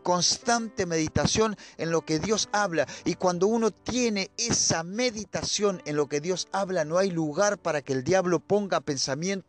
constante 0.04 0.86
meditación 0.86 1.56
en 1.78 1.92
lo 1.92 2.02
que 2.02 2.20
Dios 2.20 2.50
habla. 2.52 2.88
Y 3.06 3.16
cuando 3.16 3.48
uno 3.48 3.72
tiene 3.72 4.32
esa 4.38 4.84
meditación 4.84 5.82
en 5.86 5.96
lo 5.96 6.08
que 6.08 6.22
Dios 6.22 6.48
habla, 6.52 6.86
no 6.86 6.98
hay 6.98 7.12
lugar 7.12 7.58
para 7.58 7.82
que 7.82 7.94
el 7.94 8.04
diablo 8.04 8.40
ponga 8.40 8.82
pensamientos 8.82 9.41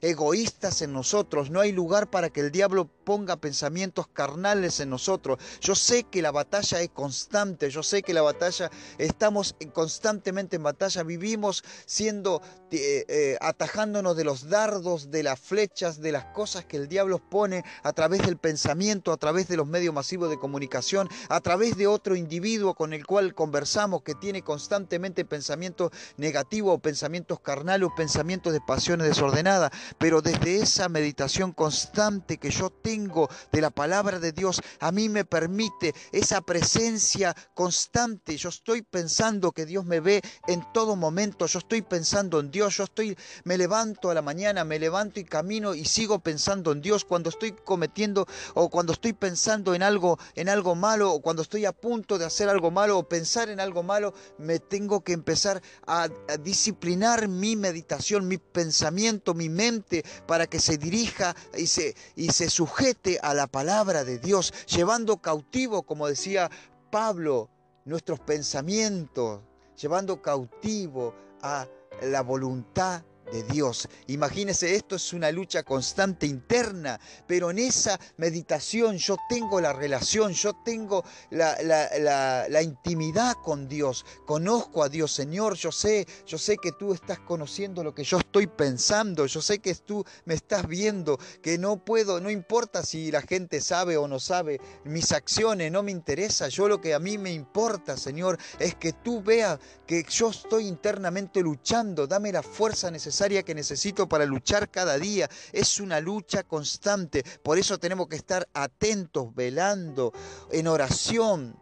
egoístas 0.00 0.82
en 0.82 0.92
nosotros, 0.92 1.50
no 1.50 1.60
hay 1.60 1.72
lugar 1.72 2.10
para 2.10 2.30
que 2.30 2.40
el 2.40 2.50
diablo 2.50 2.88
ponga 3.04 3.36
pensamientos 3.36 4.06
carnales 4.08 4.80
en 4.80 4.90
nosotros. 4.90 5.38
Yo 5.60 5.74
sé 5.74 6.04
que 6.04 6.22
la 6.22 6.30
batalla 6.30 6.80
es 6.80 6.90
constante, 6.90 7.70
yo 7.70 7.82
sé 7.82 8.02
que 8.02 8.14
la 8.14 8.22
batalla, 8.22 8.70
estamos 8.98 9.54
constantemente 9.72 10.56
en 10.56 10.62
batalla, 10.62 11.02
vivimos 11.02 11.64
siendo, 11.86 12.42
eh, 12.70 13.04
eh, 13.08 13.38
atajándonos 13.40 14.16
de 14.16 14.24
los 14.24 14.48
dardos, 14.48 15.10
de 15.10 15.22
las 15.22 15.38
flechas, 15.40 16.00
de 16.00 16.12
las 16.12 16.26
cosas 16.26 16.64
que 16.64 16.76
el 16.76 16.88
diablo 16.88 17.18
pone 17.18 17.64
a 17.82 17.92
través 17.92 18.22
del 18.24 18.36
pensamiento, 18.36 19.12
a 19.12 19.16
través 19.16 19.48
de 19.48 19.56
los 19.56 19.66
medios 19.66 19.94
masivos 19.94 20.30
de 20.30 20.38
comunicación, 20.38 21.08
a 21.28 21.40
través 21.40 21.76
de 21.76 21.86
otro 21.86 22.16
individuo 22.16 22.74
con 22.74 22.92
el 22.92 23.06
cual 23.06 23.34
conversamos 23.34 24.02
que 24.02 24.14
tiene 24.14 24.42
constantemente 24.42 25.24
pensamientos 25.24 25.90
negativos, 26.16 26.80
pensamientos 26.80 27.40
carnales 27.40 27.88
o 27.88 27.94
pensamientos 27.94 28.52
de 28.52 28.60
pasiones 28.60 29.06
desordenadas, 29.06 29.70
pero 29.98 30.22
desde 30.22 30.56
esa 30.56 30.88
meditación 30.88 31.52
constante 31.52 32.38
que 32.38 32.50
yo 32.50 32.70
tengo, 32.70 32.91
de 32.92 33.60
la 33.60 33.70
palabra 33.70 34.18
de 34.18 34.32
Dios 34.32 34.60
a 34.80 34.92
mí 34.92 35.08
me 35.08 35.24
permite 35.24 35.94
esa 36.12 36.42
presencia 36.42 37.34
constante. 37.54 38.36
Yo 38.36 38.50
estoy 38.50 38.82
pensando 38.82 39.52
que 39.52 39.64
Dios 39.64 39.86
me 39.86 40.00
ve 40.00 40.20
en 40.46 40.62
todo 40.74 40.94
momento. 40.94 41.46
Yo 41.46 41.58
estoy 41.58 41.80
pensando 41.80 42.38
en 42.38 42.50
Dios. 42.50 42.76
Yo 42.76 42.84
estoy, 42.84 43.16
me 43.44 43.56
levanto 43.56 44.10
a 44.10 44.14
la 44.14 44.20
mañana, 44.20 44.64
me 44.64 44.78
levanto 44.78 45.20
y 45.20 45.24
camino 45.24 45.74
y 45.74 45.86
sigo 45.86 46.18
pensando 46.18 46.72
en 46.72 46.82
Dios. 46.82 47.06
Cuando 47.06 47.30
estoy 47.30 47.52
cometiendo 47.52 48.26
o 48.54 48.68
cuando 48.68 48.92
estoy 48.92 49.14
pensando 49.14 49.74
en 49.74 49.82
algo, 49.82 50.18
en 50.34 50.50
algo 50.50 50.74
malo 50.74 51.12
o 51.12 51.22
cuando 51.22 51.40
estoy 51.40 51.64
a 51.64 51.72
punto 51.72 52.18
de 52.18 52.26
hacer 52.26 52.50
algo 52.50 52.70
malo 52.70 52.98
o 52.98 53.08
pensar 53.08 53.48
en 53.48 53.58
algo 53.58 53.82
malo, 53.82 54.12
me 54.36 54.58
tengo 54.58 55.02
que 55.02 55.14
empezar 55.14 55.62
a, 55.86 56.08
disciplinar 56.42 57.28
mi 57.28 57.56
meditación, 57.56 58.28
mi 58.28 58.36
pensamiento, 58.36 59.32
mi 59.32 59.48
mente 59.48 60.04
para 60.26 60.46
que 60.46 60.58
se 60.58 60.76
dirija 60.76 61.34
y 61.56 61.66
se, 61.66 61.94
y 62.16 62.28
se 62.30 62.50
sujete 62.50 62.81
a 63.22 63.32
la 63.32 63.46
palabra 63.46 64.02
de 64.02 64.18
Dios, 64.18 64.52
llevando 64.66 65.18
cautivo, 65.18 65.82
como 65.84 66.08
decía 66.08 66.50
Pablo, 66.90 67.48
nuestros 67.84 68.18
pensamientos, 68.18 69.40
llevando 69.80 70.20
cautivo 70.20 71.14
a 71.42 71.68
la 72.02 72.22
voluntad 72.22 73.02
de 73.32 73.42
Dios. 73.44 73.88
Imagínese, 74.08 74.74
esto 74.74 74.96
es 74.96 75.12
una 75.12 75.32
lucha 75.32 75.62
constante 75.62 76.26
interna, 76.26 77.00
pero 77.26 77.50
en 77.50 77.58
esa 77.58 77.98
meditación 78.18 78.98
yo 78.98 79.16
tengo 79.28 79.60
la 79.60 79.72
relación, 79.72 80.32
yo 80.32 80.52
tengo 80.64 81.02
la, 81.30 81.56
la, 81.62 82.62
intimidad 82.62 83.34
con 83.42 83.68
Dios, 83.68 84.04
conozco 84.26 84.84
a 84.84 84.88
Dios, 84.88 85.12
Señor, 85.12 85.54
yo 85.54 85.72
sé, 85.72 86.06
yo 86.26 86.36
sé 86.38 86.56
que 86.58 86.72
tú 86.72 86.92
estás 86.92 87.18
conociendo 87.20 87.82
lo 87.82 87.94
que 87.94 88.04
yo 88.04 88.18
estoy 88.18 88.46
pensando, 88.46 89.26
yo 89.26 89.40
sé 89.40 89.58
que 89.60 89.74
tú 89.74 90.04
me 90.26 90.34
estás 90.34 90.68
viendo, 90.68 91.18
que 91.40 91.56
no 91.56 91.82
puedo, 91.82 92.20
no 92.20 92.30
importa 92.30 92.84
si 92.84 93.10
la 93.10 93.22
gente 93.22 93.60
sabe 93.60 93.96
o 93.96 94.06
no 94.06 94.20
sabe 94.20 94.60
mis 94.84 95.10
acciones, 95.12 95.72
no 95.72 95.82
me 95.82 95.90
interesa, 95.90 96.48
yo 96.48 96.68
lo 96.68 96.80
que 96.80 96.92
a 96.92 96.98
mí 96.98 97.16
me 97.16 97.32
importa, 97.32 97.96
Señor, 97.96 98.38
es 98.58 98.74
que 98.74 98.92
tú 98.92 99.22
veas 99.22 99.58
que 99.86 100.04
yo 100.08 100.30
estoy 100.30 100.66
internamente 100.66 101.40
luchando, 101.40 102.06
dame 102.06 102.30
la 102.30 102.42
fuerza 102.42 102.90
necesaria 102.90 103.21
que 103.44 103.54
necesito 103.54 104.08
para 104.08 104.26
luchar 104.26 104.68
cada 104.68 104.98
día. 104.98 105.30
Es 105.52 105.78
una 105.78 106.00
lucha 106.00 106.42
constante, 106.42 107.22
por 107.42 107.56
eso 107.56 107.78
tenemos 107.78 108.08
que 108.08 108.16
estar 108.16 108.48
atentos, 108.52 109.32
velando, 109.34 110.12
en 110.50 110.66
oración, 110.66 111.56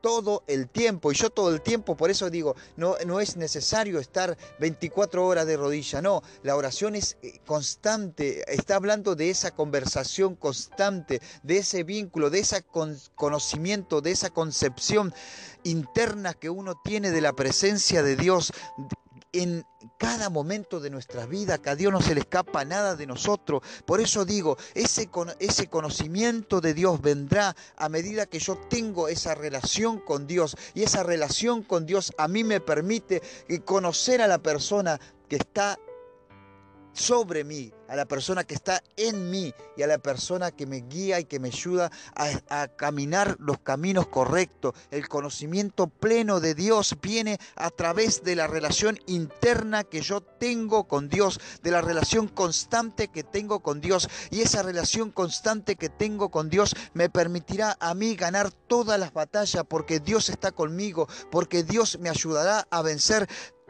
todo 0.00 0.44
el 0.46 0.68
tiempo. 0.68 1.12
Y 1.12 1.16
yo 1.16 1.30
todo 1.30 1.52
el 1.52 1.60
tiempo, 1.60 1.96
por 1.96 2.10
eso 2.10 2.30
digo, 2.30 2.54
no, 2.76 2.96
no 3.06 3.20
es 3.20 3.36
necesario 3.36 3.98
estar 3.98 4.38
24 4.60 5.26
horas 5.26 5.46
de 5.46 5.56
rodilla, 5.56 6.00
no, 6.00 6.22
la 6.42 6.56
oración 6.56 6.94
es 6.94 7.16
eh, 7.22 7.40
constante, 7.44 8.44
está 8.52 8.76
hablando 8.76 9.14
de 9.16 9.30
esa 9.30 9.50
conversación 9.50 10.36
constante, 10.36 11.20
de 11.42 11.58
ese 11.58 11.82
vínculo, 11.82 12.30
de 12.30 12.38
ese 12.38 12.64
conocimiento, 13.16 14.00
de 14.00 14.12
esa 14.12 14.30
concepción 14.30 15.12
interna 15.64 16.34
que 16.34 16.50
uno 16.50 16.80
tiene 16.84 17.10
de 17.10 17.20
la 17.20 17.32
presencia 17.32 18.02
de 18.02 18.14
Dios, 18.14 18.52
en 19.32 19.64
cada 19.98 20.30
momento 20.30 20.80
de 20.80 20.90
nuestra 20.90 21.26
vida, 21.26 21.58
que 21.58 21.70
a 21.70 21.76
Dios 21.76 21.92
no 21.92 22.00
se 22.00 22.14
le 22.14 22.20
escapa 22.20 22.64
nada 22.64 22.96
de 22.96 23.06
nosotros. 23.06 23.62
Por 23.84 24.00
eso 24.00 24.24
digo, 24.24 24.56
ese, 24.74 25.10
ese 25.38 25.66
conocimiento 25.68 26.60
de 26.60 26.74
Dios 26.74 27.00
vendrá 27.00 27.54
a 27.76 27.88
medida 27.88 28.26
que 28.26 28.38
yo 28.38 28.56
tengo 28.56 29.08
esa 29.08 29.34
relación 29.34 30.00
con 30.00 30.26
Dios. 30.26 30.56
Y 30.74 30.82
esa 30.82 31.02
relación 31.02 31.62
con 31.62 31.86
Dios 31.86 32.12
a 32.18 32.28
mí 32.28 32.44
me 32.44 32.60
permite 32.60 33.22
conocer 33.64 34.22
a 34.22 34.28
la 34.28 34.38
persona 34.38 34.98
que 35.28 35.36
está 35.36 35.78
sobre 36.92 37.44
mí, 37.44 37.72
a 37.88 37.96
la 37.96 38.06
persona 38.06 38.44
que 38.44 38.54
está 38.54 38.82
en 38.96 39.30
mí 39.30 39.54
y 39.76 39.82
a 39.82 39.86
la 39.86 39.98
persona 39.98 40.50
que 40.50 40.66
me 40.66 40.78
guía 40.78 41.20
y 41.20 41.24
que 41.24 41.38
me 41.38 41.48
ayuda 41.48 41.90
a, 42.14 42.68
caminar 42.76 43.36
los 43.38 43.58
caminos 43.60 44.08
correctos. 44.08 44.74
El 44.90 45.08
conocimiento 45.08 45.86
pleno 45.86 46.40
de 46.40 46.54
Dios 46.54 46.96
viene 47.00 47.38
a 47.54 47.70
través 47.70 48.22
de 48.22 48.36
la 48.36 48.46
relación 48.46 48.98
interna 49.06 49.84
que 49.84 50.00
yo 50.00 50.20
tengo 50.20 50.84
con 50.84 51.08
Dios, 51.08 51.40
de 51.62 51.70
la 51.70 51.80
relación 51.80 52.28
constante 52.28 53.08
que 53.08 53.22
tengo 53.22 53.60
con 53.60 53.80
Dios. 53.80 54.08
Y 54.30 54.42
esa 54.42 54.62
relación 54.62 55.10
constante 55.10 55.76
que 55.76 55.88
tengo 55.88 56.30
con 56.30 56.50
Dios 56.50 56.74
me 56.94 57.08
permitirá 57.08 57.76
a 57.80 57.94
mí 57.94 58.14
ganar 58.16 58.50
todas 58.50 58.98
las 58.98 59.12
batallas 59.12 59.64
porque 59.68 60.00
Dios 60.00 60.28
está 60.28 60.52
conmigo, 60.52 61.08
porque 61.30 61.62
Dios 61.62 61.98
me 62.00 62.08
ayudará 62.08 62.66
a 62.70 62.82
vencer 62.82 63.28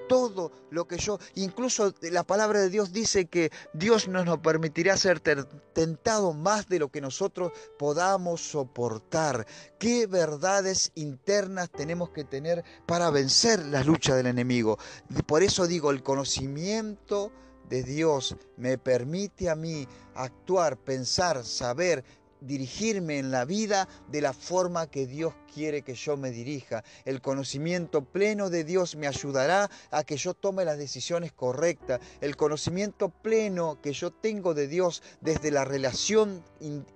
todo 0.08 0.52
lo 0.70 0.86
que 0.86 0.98
yo, 0.98 1.18
incluso 1.34 1.94
la 2.02 2.24
palabra 2.24 2.60
de 2.60 2.70
Dios 2.70 2.92
dice 2.92 3.26
que 3.26 3.50
Dios 3.72 4.08
no 4.08 4.24
nos 4.24 4.38
permitirá 4.38 4.96
ser 4.96 5.20
tentado 5.20 6.32
más 6.32 6.68
de 6.68 6.78
lo 6.78 6.88
que 6.88 7.00
nosotros 7.00 7.52
podamos 7.78 8.40
soportar. 8.40 9.46
¿Qué 9.78 10.06
verdades 10.06 10.92
internas 10.94 11.70
tenemos 11.70 12.10
que 12.10 12.24
tener 12.24 12.64
para 12.86 13.10
vencer 13.10 13.64
la 13.66 13.82
lucha 13.82 14.14
del 14.14 14.26
enemigo? 14.26 14.78
Por 15.26 15.42
eso 15.42 15.66
digo, 15.66 15.90
el 15.90 16.02
conocimiento 16.02 17.32
de 17.68 17.82
Dios 17.82 18.36
me 18.56 18.78
permite 18.78 19.50
a 19.50 19.56
mí 19.56 19.86
actuar, 20.14 20.76
pensar, 20.76 21.44
saber, 21.44 22.04
dirigirme 22.40 23.18
en 23.18 23.30
la 23.30 23.44
vida 23.44 23.88
de 24.08 24.20
la 24.20 24.32
forma 24.32 24.88
que 24.88 25.06
Dios 25.06 25.34
quiere 25.56 25.80
que 25.80 25.94
yo 25.94 26.18
me 26.18 26.32
dirija. 26.32 26.84
El 27.06 27.22
conocimiento 27.22 28.04
pleno 28.04 28.50
de 28.50 28.62
Dios 28.62 28.94
me 28.94 29.06
ayudará 29.06 29.70
a 29.90 30.04
que 30.04 30.18
yo 30.18 30.34
tome 30.34 30.66
las 30.66 30.76
decisiones 30.76 31.32
correctas. 31.32 31.98
El 32.20 32.36
conocimiento 32.36 33.08
pleno 33.08 33.80
que 33.80 33.94
yo 33.94 34.10
tengo 34.10 34.52
de 34.52 34.68
Dios 34.68 35.02
desde 35.22 35.50
la 35.50 35.64
relación 35.64 36.44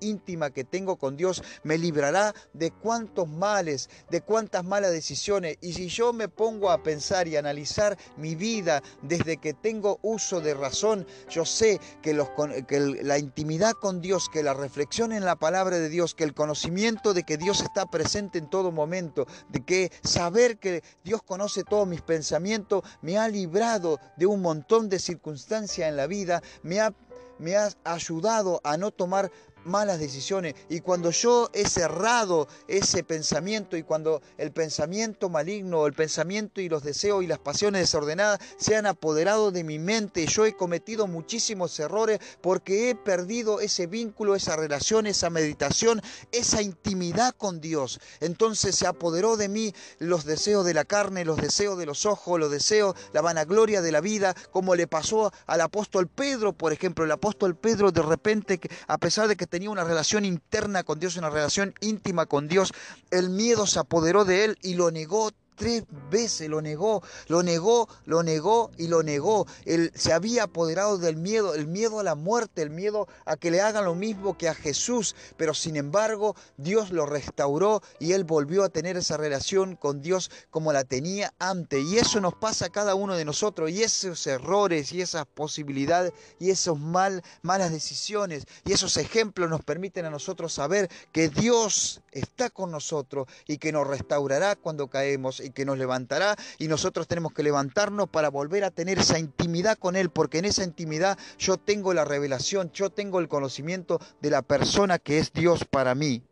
íntima 0.01 0.51
que 0.51 0.65
tengo 0.65 0.97
con 0.97 1.17
Dios 1.17 1.43
me 1.63 1.79
librará 1.79 2.35
de 2.53 2.71
cuántos 2.71 3.29
males, 3.29 3.89
de 4.11 4.21
cuántas 4.21 4.63
malas 4.63 4.93
decisiones. 4.93 5.57
Y 5.63 5.73
si 5.73 5.89
yo 5.89 6.13
me 6.13 6.29
pongo 6.29 6.71
a 6.71 6.83
pensar 6.83 7.29
y 7.29 7.37
analizar 7.37 7.97
mi 8.19 8.35
vida 8.35 8.83
desde 9.01 9.39
que 9.39 9.55
tengo 9.55 9.99
uso 10.03 10.43
de 10.43 10.53
razón, 10.53 11.07
yo 11.31 11.47
sé 11.47 11.81
que, 12.03 12.13
la 12.13 13.19
intimidad 13.19 13.73
con 13.73 14.03
Dios, 14.03 14.29
que 14.29 14.43
la 14.43 14.53
reflexión 14.53 15.13
en 15.13 15.25
la 15.25 15.37
palabra 15.37 15.79
de 15.79 15.89
Dios, 15.89 16.15
que 16.15 16.25
el 16.25 16.35
conocimiento 16.35 17.15
de 17.15 17.23
que 17.23 17.39
Dios 17.39 17.63
está 17.63 17.87
presente 17.87 18.37
en 18.39 18.50
todo 18.51 18.73
momento, 18.73 19.27
de 19.49 19.65
que 19.65 19.93
saber 20.03 20.59
que 20.59 20.83
Dios 21.05 21.23
conoce 21.23 21.65
todos 21.65 21.87
mis 21.87 22.03
pensamientos 22.03 22.83
me 23.01 23.17
ha 23.17 23.29
librado 23.29 23.99
de 24.17 24.27
un 24.27 24.43
montón 24.43 24.89
de 24.89 24.99
circunstancias 24.99 25.89
en 25.89 25.97
la 25.97 26.07
vida, 26.07 26.43
me 26.63 26.81
ha, 26.81 26.93
me 27.39 27.57
ha 27.57 27.71
ayudado 27.85 28.61
a 28.65 28.77
no 28.77 28.91
tomar 28.91 29.31
malas 29.65 29.99
decisiones. 29.99 30.55
Y 30.69 30.81
cuando 30.81 31.11
yo 31.11 31.51
he 31.53 31.69
cerrado 31.69 32.49
ese 32.69 33.05
pensamiento 33.05 33.77
y 33.77 33.83
cuando 33.83 34.23
el 34.39 34.53
pensamiento 34.53 35.29
maligno, 35.29 35.87
el 35.87 35.93
pensamiento 35.93 36.61
y 36.61 36.69
los 36.69 36.83
deseos 36.83 37.23
y 37.23 37.27
las 37.27 37.39
pasiones 37.39 37.83
desordenadas 37.83 38.41
se 38.57 38.77
han 38.77 38.87
apoderado 38.87 39.51
de 39.51 39.65
mi 39.65 39.79
mente, 39.79 40.27
yo 40.27 40.47
he 40.47 40.57
cometido 40.57 41.07
muchísimos 41.07 41.79
errores 41.79 42.21
porque 42.41 42.91
he 42.91 42.95
perdido 42.95 43.61
ese 43.61 43.87
vínculo, 43.87 44.35
esa 44.35 44.57
relación, 44.57 45.07
esa 45.07 45.31
meditación, 45.31 46.03
esa 46.33 46.63
intimidad 46.63 47.35
con 47.37 47.61
Dios. 47.61 48.01
Entonces 48.21 48.75
se 48.75 48.87
apoderó 48.87 49.37
de 49.37 49.49
mí 49.49 49.75
los 49.99 50.25
deseos 50.25 50.65
de 50.65 50.75
la 50.75 50.85
carne, 50.85 51.25
los 51.25 51.37
deseos 51.37 51.79
de 51.79 51.87
los 51.87 52.07
ojos, 52.07 52.41
los 52.41 52.51
deseos, 52.51 52.95
la 53.13 53.21
vanagloria 53.21 53.83
de 53.83 53.93
la 53.93 54.01
vida, 54.01 54.35
como 54.51 54.75
le 54.75 54.87
pasó 54.87 55.33
al 55.47 55.61
apóstol 55.61 56.09
Pedro, 56.09 56.53
por 56.53 56.73
ejemplo. 56.73 57.05
El 57.05 57.13
apóstol 57.13 57.57
Pedro 57.57 57.93
de 57.93 58.03
repente, 58.03 58.61
a 58.87 58.99
pesar 58.99 59.29
de 59.29 59.37
que 59.37 59.47
tenía 59.47 59.60
una 59.69 59.85
relación 59.85 60.25
interna 60.25 60.83
con 60.83 61.01
Dios, 61.01 61.17
una 61.17 61.31
relación 61.31 61.75
íntima 61.81 62.27
con 62.27 62.49
Dios, 62.49 62.73
el 63.11 63.31
miedo 63.31 63.67
se 63.67 63.79
apoderó 63.79 64.25
de 64.25 64.45
él 64.45 64.59
y 64.63 64.75
lo 64.75 64.91
negó 64.91 65.31
tres 65.61 65.85
veces 66.11 66.49
lo 66.49 66.63
negó, 66.63 67.03
lo 67.29 67.43
negó, 67.43 67.87
lo 68.07 68.23
negó 68.23 68.71
y 68.79 68.89
lo 68.89 69.03
negó. 69.03 69.47
Él 69.67 69.93
se 69.95 70.15
había 70.15 70.45
apoderado 70.45 70.97
del 70.97 71.19
miedo, 71.19 71.55
el 71.55 71.67
miedo 71.67 72.01
a 72.01 72.03
la 72.03 72.15
muerte, 72.15 72.63
el 72.63 72.71
miedo 72.71 73.07
a 73.27 73.37
que 73.37 73.51
le 73.51 73.61
hagan 73.61 73.85
lo 73.85 73.95
mismo 73.95 74.39
que 74.39 74.49
a 74.49 74.55
Jesús. 74.55 75.15
Pero 75.37 75.53
sin 75.53 75.77
embargo, 75.77 76.35
Dios 76.57 76.93
lo 76.93 77.05
restauró 77.05 77.83
y 77.99 78.13
él 78.13 78.25
volvió 78.25 78.65
a 78.65 78.71
tener 78.71 78.97
esa 78.97 79.19
relación 79.19 79.77
con 79.77 80.01
Dios 80.01 80.31
como 80.49 80.73
la 80.73 80.85
tenía 80.85 81.35
antes. 81.39 81.85
Y 81.85 81.99
eso 81.99 82.23
nos 82.23 82.33
pasa 82.33 82.67
a 82.67 82.71
cada 82.71 82.95
uno 82.95 83.15
de 83.15 83.27
nosotros. 83.27 83.71
Y 83.71 83.83
esos 83.83 84.27
errores 84.27 84.93
y 84.93 85.03
esas 85.03 85.27
posibilidades 85.27 86.15
y 86.39 86.49
esas 86.49 86.79
mal, 86.79 87.23
malas 87.43 87.71
decisiones 87.71 88.47
y 88.65 88.73
esos 88.73 88.97
ejemplos 88.97 89.51
nos 89.51 89.63
permiten 89.63 90.07
a 90.07 90.11
nosotros 90.11 90.55
saber 90.55 90.89
que 91.13 91.29
Dios 91.29 92.01
está 92.13 92.49
con 92.49 92.71
nosotros 92.71 93.29
y 93.47 93.59
que 93.59 93.73
nos 93.73 93.87
restaurará 93.87 94.57
cuando 94.57 94.89
caemos 94.89 95.50
que 95.53 95.65
nos 95.65 95.79
levantará 95.79 96.37
y 96.59 96.69
nosotros 96.69 97.09
tenemos 97.09 97.33
que 97.33 97.43
levantarnos 97.43 98.09
para 98.09 98.29
volver 98.29 98.65
a 98.65 98.71
tener 98.71 98.99
esa 98.99 99.19
intimidad 99.19 99.79
con 99.79 99.97
Él, 99.97 100.11
porque 100.11 100.39
en 100.39 100.45
esa 100.45 100.65
intimidad 100.65 101.19
yo 101.39 101.57
tengo 101.57 101.95
la 101.95 102.05
revelación, 102.05 102.71
yo 102.73 102.91
tengo 102.91 103.21
el 103.21 103.29
conocimiento 103.29 104.01
de 104.21 104.31
la 104.31 104.43
persona 104.43 104.99
que 104.99 105.19
es 105.19 105.33
Dios 105.33 105.65
para 105.65 105.95
mí. 105.95 106.23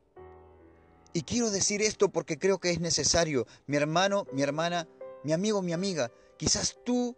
Y 1.12 1.22
quiero 1.22 1.50
decir 1.50 1.83
esto 1.83 2.11
porque 2.11 2.38
creo 2.38 2.59
que 2.59 2.70
es 2.70 2.81
necesario. 2.81 3.46
Mi 3.66 3.76
hermano, 3.76 4.26
mi 4.33 4.42
hermana, 4.42 4.87
mi 5.24 5.33
amigo, 5.33 5.62
mi 5.62 5.72
amiga, 5.72 6.11
quizás 6.37 6.76
tú 6.85 7.16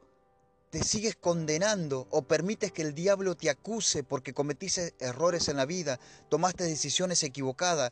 te 0.71 0.85
sigues 0.85 1.17
condenando 1.17 2.07
o 2.11 2.23
permites 2.23 2.71
que 2.71 2.83
el 2.83 2.95
diablo 2.95 3.37
te 3.37 3.51
acuse 3.51 4.05
porque 4.05 4.33
cometiste 4.33 4.95
errores 5.01 5.49
en 5.49 5.57
la 5.57 5.67
vida, 5.67 5.99
tomaste 6.29 6.63
decisiones 6.63 7.25
equivocadas, 7.25 7.91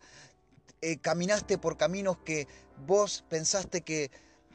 eh, 0.81 0.99
caminaste 0.99 1.59
por 1.59 1.77
caminos 1.77 2.19
que 2.19 2.47
vos 2.87 3.25
pensaste 3.29 3.81
que, 3.81 4.11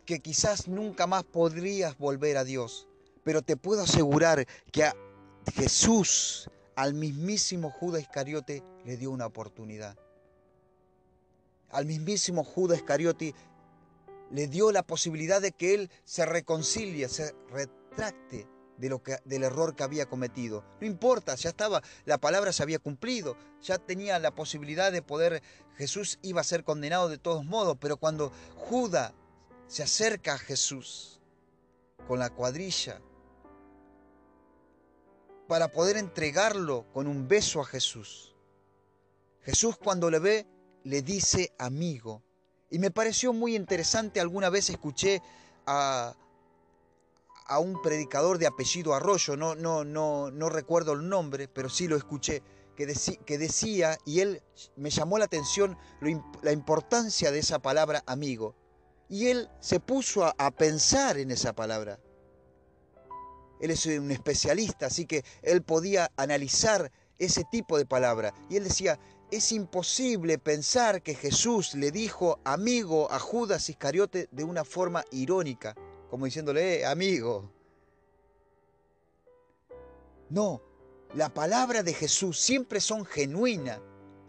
que 0.05 0.19
quizás 0.19 0.67
nunca 0.67 1.07
más 1.07 1.23
podrías 1.23 1.97
volver 1.97 2.37
a 2.37 2.43
Dios. 2.43 2.87
Pero 3.23 3.41
te 3.41 3.57
puedo 3.57 3.81
asegurar 3.83 4.45
que 4.71 4.83
a 4.83 4.95
Jesús, 5.53 6.49
al 6.75 6.93
mismísimo 6.93 7.71
Judas 7.71 8.01
Iscariote, 8.01 8.63
le 8.85 8.97
dio 8.97 9.11
una 9.11 9.25
oportunidad. 9.25 9.97
Al 11.69 11.85
mismísimo 11.85 12.43
Judas 12.43 12.79
Iscariote 12.79 13.33
le 14.31 14.47
dio 14.47 14.71
la 14.71 14.83
posibilidad 14.83 15.41
de 15.41 15.51
que 15.51 15.73
él 15.73 15.91
se 16.03 16.25
reconcilie, 16.25 17.07
se 17.07 17.33
retracte 17.49 18.47
del 18.89 19.43
error 19.43 19.75
que 19.75 19.83
había 19.83 20.07
cometido. 20.07 20.63
No 20.79 20.87
importa, 20.87 21.35
ya 21.35 21.49
estaba, 21.49 21.81
la 22.05 22.17
palabra 22.17 22.51
se 22.51 22.63
había 22.63 22.79
cumplido, 22.79 23.37
ya 23.61 23.77
tenía 23.77 24.19
la 24.19 24.35
posibilidad 24.35 24.91
de 24.91 25.01
poder, 25.01 25.41
Jesús 25.75 26.19
iba 26.21 26.41
a 26.41 26.45
ser 26.45 26.63
condenado 26.63 27.09
de 27.09 27.17
todos 27.17 27.45
modos, 27.45 27.77
pero 27.79 27.97
cuando 27.97 28.31
Judas 28.55 29.13
se 29.67 29.83
acerca 29.83 30.33
a 30.33 30.37
Jesús 30.37 31.19
con 32.07 32.19
la 32.19 32.29
cuadrilla 32.29 33.01
para 35.47 35.69
poder 35.69 35.97
entregarlo 35.97 36.85
con 36.93 37.07
un 37.07 37.27
beso 37.27 37.61
a 37.61 37.65
Jesús. 37.65 38.35
Jesús 39.41 39.77
cuando 39.77 40.09
le 40.09 40.19
ve 40.19 40.47
le 40.83 41.01
dice 41.01 41.53
amigo. 41.57 42.23
Y 42.69 42.79
me 42.79 42.91
pareció 42.91 43.33
muy 43.33 43.55
interesante, 43.55 44.19
alguna 44.19 44.49
vez 44.49 44.69
escuché 44.69 45.21
a, 45.65 46.15
a 47.47 47.59
un 47.59 47.81
predicador 47.81 48.37
de 48.37 48.47
apellido 48.47 48.93
Arroyo, 48.93 49.35
no, 49.35 49.55
no, 49.55 49.83
no, 49.83 50.31
no 50.31 50.49
recuerdo 50.49 50.93
el 50.93 51.07
nombre, 51.07 51.47
pero 51.47 51.69
sí 51.69 51.87
lo 51.87 51.95
escuché, 51.95 52.41
que, 52.75 52.93
que 53.25 53.37
decía, 53.37 53.97
y 54.05 54.21
él 54.21 54.41
me 54.75 54.89
llamó 54.89 55.17
la 55.17 55.25
atención 55.25 55.77
la 56.41 56.51
importancia 56.51 57.31
de 57.31 57.39
esa 57.39 57.59
palabra 57.59 58.03
amigo. 58.07 58.55
Y 59.09 59.27
él 59.27 59.49
se 59.59 59.79
puso 59.79 60.25
a, 60.25 60.33
a 60.37 60.51
pensar 60.51 61.17
en 61.17 61.31
esa 61.31 61.53
palabra. 61.53 61.99
Él 63.59 63.71
es 63.71 63.85
un 63.85 64.11
especialista, 64.11 64.87
así 64.87 65.05
que 65.05 65.23
él 65.41 65.61
podía 65.61 66.11
analizar 66.17 66.91
ese 67.19 67.43
tipo 67.51 67.77
de 67.77 67.85
palabra. 67.85 68.33
Y 68.49 68.57
él 68.57 68.63
decía, 68.63 68.99
es 69.31 69.51
imposible 69.51 70.37
pensar 70.37 71.01
que 71.01 71.15
Jesús 71.15 71.73
le 71.73 71.89
dijo 71.89 72.39
amigo 72.43 73.11
a 73.11 73.17
Judas 73.17 73.69
Iscariote 73.69 74.27
de 74.31 74.43
una 74.43 74.63
forma 74.63 75.03
irónica, 75.11 75.75
como 76.13 76.25
diciéndole, 76.25 76.81
eh, 76.81 76.85
amigo. 76.85 77.51
No, 80.29 80.61
la 81.15 81.33
palabra 81.33 81.81
de 81.81 81.91
Jesús 81.91 82.39
siempre 82.39 82.81
son 82.81 83.03
genuinas. 83.03 83.79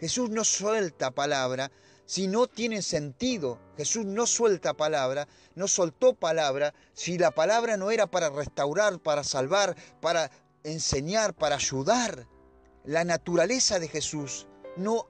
Jesús 0.01 0.31
no 0.31 0.45
suelta 0.45 1.11
palabra 1.11 1.71
si 2.07 2.27
no 2.27 2.47
tiene 2.47 2.81
sentido. 2.81 3.61
Jesús 3.77 4.07
no 4.07 4.27
suelta 4.27 4.73
palabra, 4.73 5.29
no 5.57 5.69
soltó 5.69 6.15
palabra 6.15 6.73
si 6.95 7.19
la 7.19 7.33
palabra 7.33 7.77
no 7.77 7.91
era 7.91 8.07
para 8.07 8.31
restaurar, 8.31 8.99
para 8.99 9.23
salvar, 9.23 9.77
para 10.01 10.31
enseñar, 10.63 11.35
para 11.35 11.57
ayudar. 11.57 12.27
La 12.85 13.05
naturaleza 13.05 13.79
de 13.79 13.89
Jesús 13.89 14.47
no, 14.79 15.07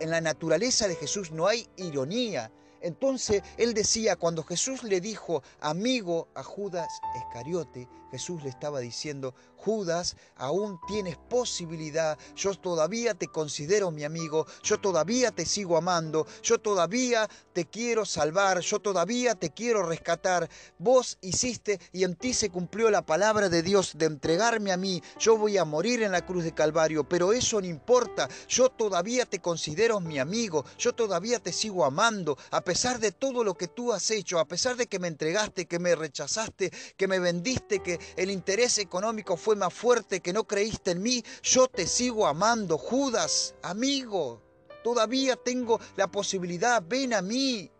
en 0.00 0.10
la 0.10 0.20
naturaleza 0.20 0.88
de 0.88 0.96
Jesús 0.96 1.30
no 1.30 1.46
hay 1.46 1.68
ironía. 1.76 2.50
Entonces 2.86 3.42
él 3.56 3.74
decía, 3.74 4.14
cuando 4.14 4.44
Jesús 4.44 4.84
le 4.84 5.00
dijo 5.00 5.42
amigo 5.60 6.28
a 6.36 6.44
Judas 6.44 6.86
Escariote, 7.16 7.88
Jesús 8.10 8.42
le 8.42 8.50
estaba 8.50 8.80
diciendo, 8.80 9.34
Judas, 9.56 10.16
aún 10.36 10.78
tienes 10.86 11.16
posibilidad, 11.16 12.16
yo 12.36 12.54
todavía 12.54 13.14
te 13.14 13.26
considero 13.26 13.90
mi 13.90 14.04
amigo, 14.04 14.46
yo 14.62 14.78
todavía 14.78 15.32
te 15.32 15.44
sigo 15.44 15.76
amando, 15.76 16.26
yo 16.42 16.58
todavía 16.58 17.28
te 17.52 17.64
quiero 17.64 18.04
salvar, 18.04 18.60
yo 18.60 18.78
todavía 18.78 19.34
te 19.34 19.50
quiero 19.50 19.82
rescatar. 19.82 20.48
Vos 20.78 21.18
hiciste 21.20 21.80
y 21.92 22.04
en 22.04 22.14
ti 22.14 22.32
se 22.32 22.50
cumplió 22.50 22.90
la 22.90 23.04
palabra 23.04 23.48
de 23.48 23.62
Dios 23.62 23.92
de 23.96 24.06
entregarme 24.06 24.70
a 24.70 24.76
mí, 24.76 25.02
yo 25.18 25.36
voy 25.36 25.58
a 25.58 25.64
morir 25.64 26.02
en 26.02 26.12
la 26.12 26.24
cruz 26.24 26.44
de 26.44 26.54
Calvario, 26.54 27.02
pero 27.08 27.32
eso 27.32 27.60
no 27.60 27.66
importa, 27.66 28.28
yo 28.48 28.68
todavía 28.68 29.26
te 29.26 29.40
considero 29.40 29.98
mi 29.98 30.18
amigo, 30.18 30.64
yo 30.78 30.94
todavía 30.94 31.40
te 31.40 31.52
sigo 31.52 31.84
amando, 31.84 32.38
a 32.50 32.60
pesar 32.60 33.00
de 33.00 33.10
todo 33.10 33.42
lo 33.42 33.54
que 33.54 33.68
tú 33.68 33.92
has 33.92 34.10
hecho, 34.10 34.38
a 34.38 34.46
pesar 34.46 34.76
de 34.76 34.86
que 34.86 34.98
me 34.98 35.08
entregaste, 35.08 35.66
que 35.66 35.78
me 35.78 35.96
rechazaste, 35.96 36.70
que 36.96 37.08
me 37.08 37.18
vendiste, 37.18 37.82
que 37.82 37.95
el 38.16 38.30
interés 38.30 38.78
económico 38.78 39.36
fue 39.36 39.56
más 39.56 39.72
fuerte, 39.72 40.20
que 40.20 40.32
no 40.32 40.44
creíste 40.44 40.92
en 40.92 41.02
mí, 41.02 41.24
yo 41.42 41.68
te 41.68 41.86
sigo 41.86 42.26
amando, 42.26 42.78
Judas, 42.78 43.54
amigo. 43.62 44.42
Todavía 44.82 45.36
tengo 45.36 45.80
la 45.96 46.06
posibilidad, 46.06 46.82
ven 46.86 47.14
a 47.14 47.22
mí. 47.22 47.70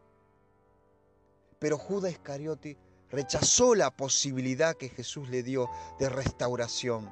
Pero 1.59 1.79
Judas 1.79 2.12
Iscariote 2.12 2.76
rechazó 3.11 3.74
la 3.74 3.90
posibilidad 3.90 4.76
que 4.76 4.88
Jesús 4.88 5.29
le 5.29 5.42
dio 5.42 5.70
de 5.98 6.09
restauración. 6.09 7.09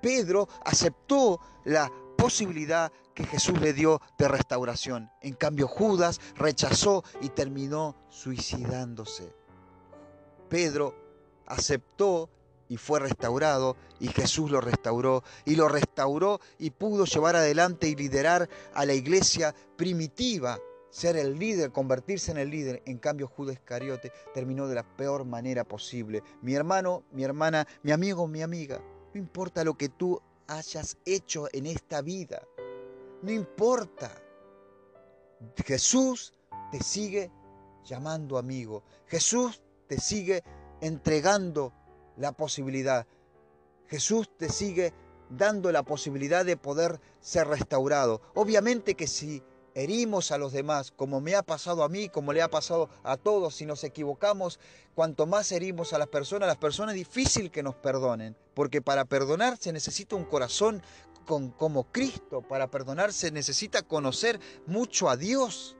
Pedro 0.00 0.48
aceptó 0.64 1.40
la 1.64 1.90
posibilidad 2.16 2.92
que 3.14 3.24
Jesús 3.24 3.60
le 3.60 3.72
dio 3.72 4.00
de 4.18 4.28
restauración. 4.28 5.10
En 5.22 5.34
cambio, 5.34 5.66
Judas 5.66 6.20
rechazó 6.36 7.02
y 7.20 7.30
terminó 7.30 7.96
suicidándose. 8.08 9.34
Pedro 10.48 10.94
aceptó 11.46 12.28
y 12.68 12.76
fue 12.76 13.00
restaurado 13.00 13.76
y 14.00 14.08
Jesús 14.08 14.50
lo 14.50 14.60
restauró 14.60 15.22
y 15.44 15.56
lo 15.56 15.68
restauró 15.68 16.40
y 16.58 16.70
pudo 16.70 17.04
llevar 17.04 17.36
adelante 17.36 17.88
y 17.88 17.94
liderar 17.94 18.48
a 18.74 18.84
la 18.84 18.94
iglesia 18.94 19.54
primitiva, 19.76 20.58
ser 20.90 21.16
el 21.16 21.38
líder, 21.38 21.72
convertirse 21.72 22.32
en 22.32 22.38
el 22.38 22.50
líder. 22.50 22.82
En 22.86 22.98
cambio 22.98 23.28
Judas 23.28 23.56
Iscariote 23.56 24.12
terminó 24.34 24.66
de 24.66 24.74
la 24.74 24.96
peor 24.96 25.24
manera 25.24 25.64
posible. 25.64 26.22
Mi 26.42 26.54
hermano, 26.54 27.04
mi 27.12 27.24
hermana, 27.24 27.66
mi 27.82 27.92
amigo, 27.92 28.26
mi 28.26 28.42
amiga, 28.42 28.80
no 29.14 29.20
importa 29.20 29.64
lo 29.64 29.74
que 29.74 29.88
tú 29.88 30.20
hayas 30.48 30.96
hecho 31.04 31.48
en 31.52 31.66
esta 31.66 32.02
vida, 32.02 32.42
no 33.22 33.30
importa. 33.30 34.22
Jesús 35.64 36.32
te 36.72 36.82
sigue 36.82 37.30
llamando 37.84 38.38
amigo. 38.38 38.82
Jesús 39.06 39.62
te 39.86 39.98
sigue 40.00 40.42
entregando 40.80 41.72
la 42.16 42.32
posibilidad. 42.32 43.06
Jesús 43.88 44.28
te 44.36 44.48
sigue 44.48 44.92
dando 45.30 45.72
la 45.72 45.82
posibilidad 45.82 46.44
de 46.44 46.56
poder 46.56 47.00
ser 47.20 47.48
restaurado. 47.48 48.20
Obviamente 48.34 48.94
que 48.94 49.06
si 49.06 49.42
herimos 49.74 50.32
a 50.32 50.38
los 50.38 50.52
demás, 50.52 50.90
como 50.90 51.20
me 51.20 51.34
ha 51.34 51.42
pasado 51.42 51.82
a 51.82 51.88
mí, 51.88 52.08
como 52.08 52.32
le 52.32 52.40
ha 52.40 52.48
pasado 52.48 52.88
a 53.02 53.16
todos, 53.16 53.56
si 53.56 53.66
nos 53.66 53.84
equivocamos, 53.84 54.58
cuanto 54.94 55.26
más 55.26 55.52
herimos 55.52 55.92
a 55.92 55.98
las 55.98 56.08
personas, 56.08 56.48
las 56.48 56.56
personas 56.56 56.94
es 56.94 57.00
difícil 57.00 57.50
que 57.50 57.62
nos 57.62 57.74
perdonen, 57.74 58.36
porque 58.54 58.80
para 58.80 59.04
perdonar 59.04 59.58
se 59.58 59.72
necesita 59.72 60.16
un 60.16 60.24
corazón 60.24 60.82
con, 61.26 61.50
como 61.50 61.84
Cristo, 61.92 62.40
para 62.40 62.70
perdonar 62.70 63.12
se 63.12 63.30
necesita 63.30 63.82
conocer 63.82 64.40
mucho 64.66 65.10
a 65.10 65.16
Dios. 65.16 65.75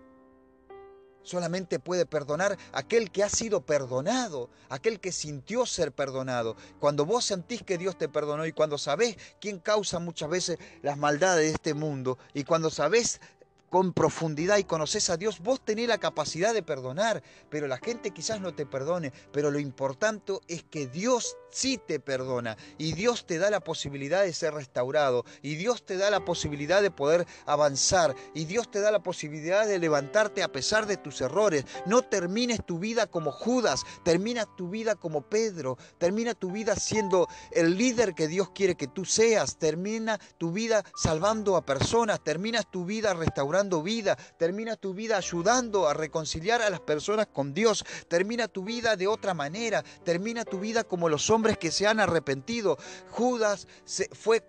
Solamente 1.27 1.81
puede 1.81 2.07
perdonar 2.07 2.57
aquel 2.73 3.11
que 3.11 3.25
ha 3.25 3.29
sido 3.29 3.67
perdonado, 3.67 4.49
aquel 4.69 5.01
que 5.01 5.11
sintió 5.11 5.67
ser 5.67 5.91
perdonado. 5.91 6.57
Cuando 6.79 7.05
vos 7.05 7.25
sentís 7.25 7.65
que 7.65 7.79
Dios 7.79 7.99
te 7.99 8.09
perdonó 8.09 8.47
y 8.47 8.53
cuando 8.53 8.79
sabés 8.79 9.17
quién 9.41 9.59
causa 9.59 9.99
muchas 9.99 10.31
veces 10.31 10.59
las 10.83 10.97
maldades 10.99 11.49
de 11.49 11.53
este 11.55 11.75
mundo 11.75 12.17
y 12.33 12.45
cuando 12.45 12.71
sabés 12.71 13.21
con 13.71 13.93
profundidad 13.93 14.59
y 14.59 14.65
conoces 14.65 15.11
a 15.11 15.17
Dios, 15.17 15.41
vos 15.41 15.61
tenés 15.65 15.89
la 15.89 15.99
capacidad 15.99 16.55
de 16.55 16.63
perdonar, 16.63 17.23
pero 17.51 17.67
la 17.67 17.79
gente 17.79 18.11
quizás 18.11 18.41
no 18.41 18.55
te 18.55 18.67
perdone, 18.67 19.13
pero 19.33 19.51
lo 19.51 19.59
importante 19.59 20.17
es 20.49 20.63
que 20.63 20.87
Dios 20.87 21.37
sí 21.51 21.81
te 21.85 22.01
perdona 22.01 22.57
y 22.79 22.93
Dios 22.93 23.27
te 23.27 23.39
da 23.39 23.51
la 23.51 23.61
posibilidad 23.61 24.23
de 24.23 24.33
ser 24.33 24.55
restaurado 24.55 25.25
y 25.43 25.57
Dios 25.57 25.85
te 25.85 25.97
da 25.97 26.11
la 26.11 26.25
posibilidad 26.25 26.83
de 26.83 26.91
poder 26.91 27.27
avanzar 27.47 28.15
y 28.35 28.45
Dios 28.45 28.71
te 28.71 28.81
da 28.81 28.91
la 28.91 29.03
posibilidad 29.03 29.67
de 29.67 29.79
levantarte 29.79 30.43
a 30.43 30.53
pesar 30.53 30.87
de 30.87 30.97
tus 30.97 31.21
errores. 31.21 31.65
No 31.87 32.03
termines 32.03 32.65
tu 32.65 32.79
vida 32.79 33.07
como 33.07 33.33
Judas, 33.33 33.83
termina 34.05 34.47
tu 34.57 34.69
vida 34.69 34.95
como 34.97 35.23
Pedro, 35.23 35.79
termina 35.99 36.35
tu 36.35 36.51
vida 36.51 36.77
siendo 36.77 37.29
el 37.53 37.77
líder 37.77 38.15
que 38.15 38.29
Dios 38.29 38.51
quiere 38.51 38.77
que 38.77 38.87
tú 38.87 39.05
seas, 39.05 39.59
termina 39.59 40.19
tu 40.39 40.53
vida 40.53 40.85
salvando 40.95 41.57
a 41.57 41.65
personas, 41.65 42.23
terminas 42.23 42.71
tu 42.71 42.85
vida 42.85 43.15
restaurando 43.15 43.56
vida, 43.83 44.17
termina 44.39 44.77
tu 44.77 44.95
vida 44.95 45.17
ayudando 45.17 45.89
a 45.89 45.95
reconciliar 45.95 46.63
a 46.63 46.71
las 46.71 46.81
personas 46.81 47.27
con 47.27 47.55
Dios, 47.55 47.85
termina 48.09 48.49
tu 48.49 48.65
vida 48.65 48.97
de 48.97 49.07
otra 49.07 49.35
manera, 49.35 49.83
termina 50.05 50.45
tu 50.45 50.61
vida 50.61 50.85
como 50.85 51.09
los 51.09 51.31
hombres 51.31 51.59
que 51.59 51.71
se 51.71 51.87
han 51.87 52.01
arrepentido. 52.01 52.79
Judas 53.11 53.67
se, 53.85 54.09
fue 54.15 54.45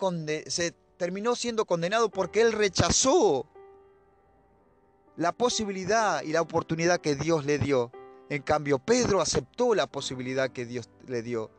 se 0.48 0.72
terminó 0.98 1.36
siendo 1.36 1.66
condenado 1.66 2.10
porque 2.10 2.42
él 2.42 2.52
rechazó 2.52 3.46
la 5.16 5.32
posibilidad 5.32 6.22
y 6.24 6.32
la 6.32 6.42
oportunidad 6.42 7.00
que 7.00 7.16
Dios 7.16 7.46
le 7.46 7.60
dio. 7.60 7.92
En 8.30 8.42
cambio, 8.42 8.80
Pedro 8.80 9.22
aceptó 9.22 9.74
la 9.74 9.88
posibilidad 9.88 10.52
que 10.52 10.66
Dios 10.66 10.90
le 11.08 11.22
dio. 11.22 11.50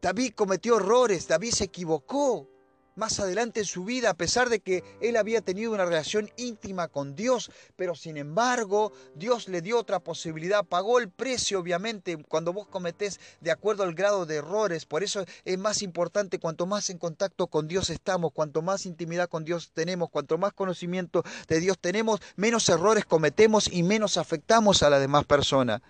David 0.00 0.32
cometió 0.34 0.78
errores, 0.78 1.28
David 1.28 1.52
se 1.52 1.64
equivocó, 1.64 2.48
más 2.96 3.20
adelante 3.20 3.60
en 3.60 3.66
su 3.66 3.84
vida, 3.84 4.10
a 4.10 4.14
pesar 4.14 4.48
de 4.48 4.60
que 4.60 4.84
él 5.00 5.16
había 5.16 5.40
tenido 5.40 5.72
una 5.72 5.84
relación 5.84 6.30
íntima 6.36 6.88
con 6.88 7.14
Dios, 7.14 7.50
pero 7.76 7.94
sin 7.94 8.16
embargo 8.16 8.92
Dios 9.14 9.48
le 9.48 9.62
dio 9.62 9.78
otra 9.78 10.00
posibilidad, 10.00 10.64
pagó 10.64 10.98
el 10.98 11.08
precio 11.08 11.60
obviamente 11.60 12.16
cuando 12.28 12.52
vos 12.52 12.66
cometés 12.66 13.20
de 13.40 13.50
acuerdo 13.50 13.82
al 13.82 13.94
grado 13.94 14.26
de 14.26 14.36
errores, 14.36 14.86
por 14.86 15.02
eso 15.02 15.24
es 15.44 15.58
más 15.58 15.82
importante 15.82 16.38
cuanto 16.38 16.66
más 16.66 16.90
en 16.90 16.98
contacto 16.98 17.46
con 17.46 17.68
Dios 17.68 17.90
estamos, 17.90 18.32
cuanto 18.32 18.62
más 18.62 18.86
intimidad 18.86 19.28
con 19.28 19.44
Dios 19.44 19.70
tenemos, 19.74 20.10
cuanto 20.10 20.38
más 20.38 20.52
conocimiento 20.52 21.22
de 21.48 21.60
Dios 21.60 21.78
tenemos, 21.78 22.20
menos 22.36 22.68
errores 22.68 23.04
cometemos 23.04 23.72
y 23.72 23.82
menos 23.82 24.16
afectamos 24.16 24.82
a 24.82 24.90
la 24.90 24.98
demás 24.98 25.24
persona 25.24 25.82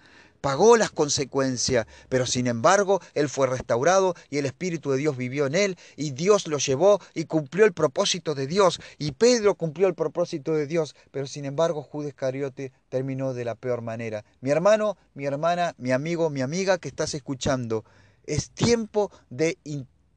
pagó 0.43 0.77
las 0.77 0.91
consecuencias, 0.91 1.87
pero 2.11 2.27
sin 2.27 2.47
embargo 2.49 3.01
él 3.15 3.31
fue 3.31 3.47
restaurado 3.47 4.15
y 4.29 4.37
el 4.39 4.45
Espíritu 4.45 4.91
de 4.91 4.99
Dios 4.99 5.17
vivió 5.17 5.47
en 5.47 5.55
él 5.55 5.79
y 5.97 6.11
Dios 6.11 6.49
lo 6.49 6.59
llevó 6.59 7.01
y 7.15 7.25
cumplió 7.25 7.65
el 7.65 7.73
propósito 7.73 8.35
de 8.35 8.47
Dios 8.47 8.81
y 8.99 9.13
Pedro 9.13 9.55
cumplió 9.55 9.87
el 9.87 9.95
propósito 9.95 10.53
de 10.53 10.67
Dios, 10.67 10.95
pero 11.13 11.27
sin 11.27 11.45
embargo 11.45 11.83
Judas 11.83 12.13
Cariote 12.13 12.73
terminó 12.89 13.33
de 13.33 13.45
la 13.45 13.55
peor 13.55 13.83
manera. 13.83 14.25
Mi 14.41 14.51
hermano, 14.51 14.99
mi 15.15 15.25
hermana, 15.25 15.75
mi 15.79 15.93
amigo, 15.93 16.29
mi 16.29 16.43
amiga 16.43 16.77
que 16.79 16.89
estás 16.89 17.15
escuchando, 17.15 17.85
es 18.27 18.51
tiempo 18.51 19.11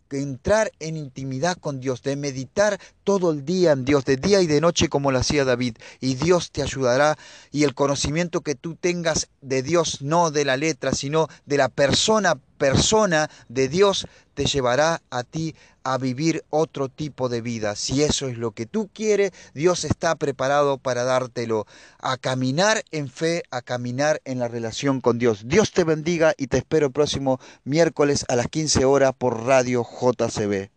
de 0.10 0.22
entrar 0.22 0.72
en 0.80 0.98
intimidad 0.98 1.58
con 1.58 1.80
Dios, 1.80 2.02
de 2.04 2.16
meditar 2.16 2.80
todo 3.04 3.32
el 3.32 3.46
día 3.46 3.72
en 3.72 3.86
Dios, 3.86 4.06
de 4.06 4.18
día 4.18 4.42
y 4.42 4.48
de 4.48 4.62
noche 4.62 4.90
como 4.90 5.12
lo 5.12 5.20
hacía 5.20 5.46
David. 5.46 5.78
Y 6.00 6.16
Dios 6.16 6.52
te 6.52 6.62
ayudará 6.62 7.18
y 7.52 7.64
el 7.64 7.74
conocimiento 7.74 8.42
que 8.42 8.56
tú 8.56 8.76
tengas 8.76 9.30
de 9.42 9.64
Dios, 9.64 10.02
no 10.02 10.32
de 10.32 10.46
la 10.46 10.58
letra, 10.58 10.94
sino 10.94 11.28
de 11.46 11.58
la 11.58 11.70
persona, 11.70 12.40
persona 12.58 13.30
de 13.50 13.68
Dios, 13.70 14.08
te 14.34 14.46
llevará 14.46 15.02
a 15.10 15.24
ti 15.24 15.56
a 15.84 15.98
vivir 15.98 16.44
otro 16.50 16.90
tipo 16.90 17.30
de 17.30 17.42
vida. 17.42 17.76
Si 17.76 18.04
eso 18.04 18.28
es 18.28 18.38
lo 18.38 18.52
que 18.52 18.66
tú 18.66 18.90
quieres, 18.92 19.32
Dios 19.54 19.86
está 19.86 20.16
preparado 20.16 20.78
para 20.78 21.04
dártelo. 21.04 21.68
A 22.00 22.18
caminar 22.18 22.84
en 22.92 23.10
fe, 23.10 23.44
a 23.52 23.62
caminar 23.62 24.22
en 24.26 24.40
la 24.40 24.48
relación 24.48 25.00
con 25.00 25.20
Dios. 25.20 25.44
Dios 25.46 25.72
te 25.72 25.84
bendiga 25.84 26.34
y 26.38 26.48
te 26.48 26.58
espero 26.58 26.88
el 26.88 26.92
próximo 26.92 27.40
miércoles 27.64 28.26
a 28.28 28.36
las 28.36 28.48
15 28.48 28.84
horas 28.86 29.14
por 29.18 29.46
Radio 29.46 29.84
JCB. 29.84 30.75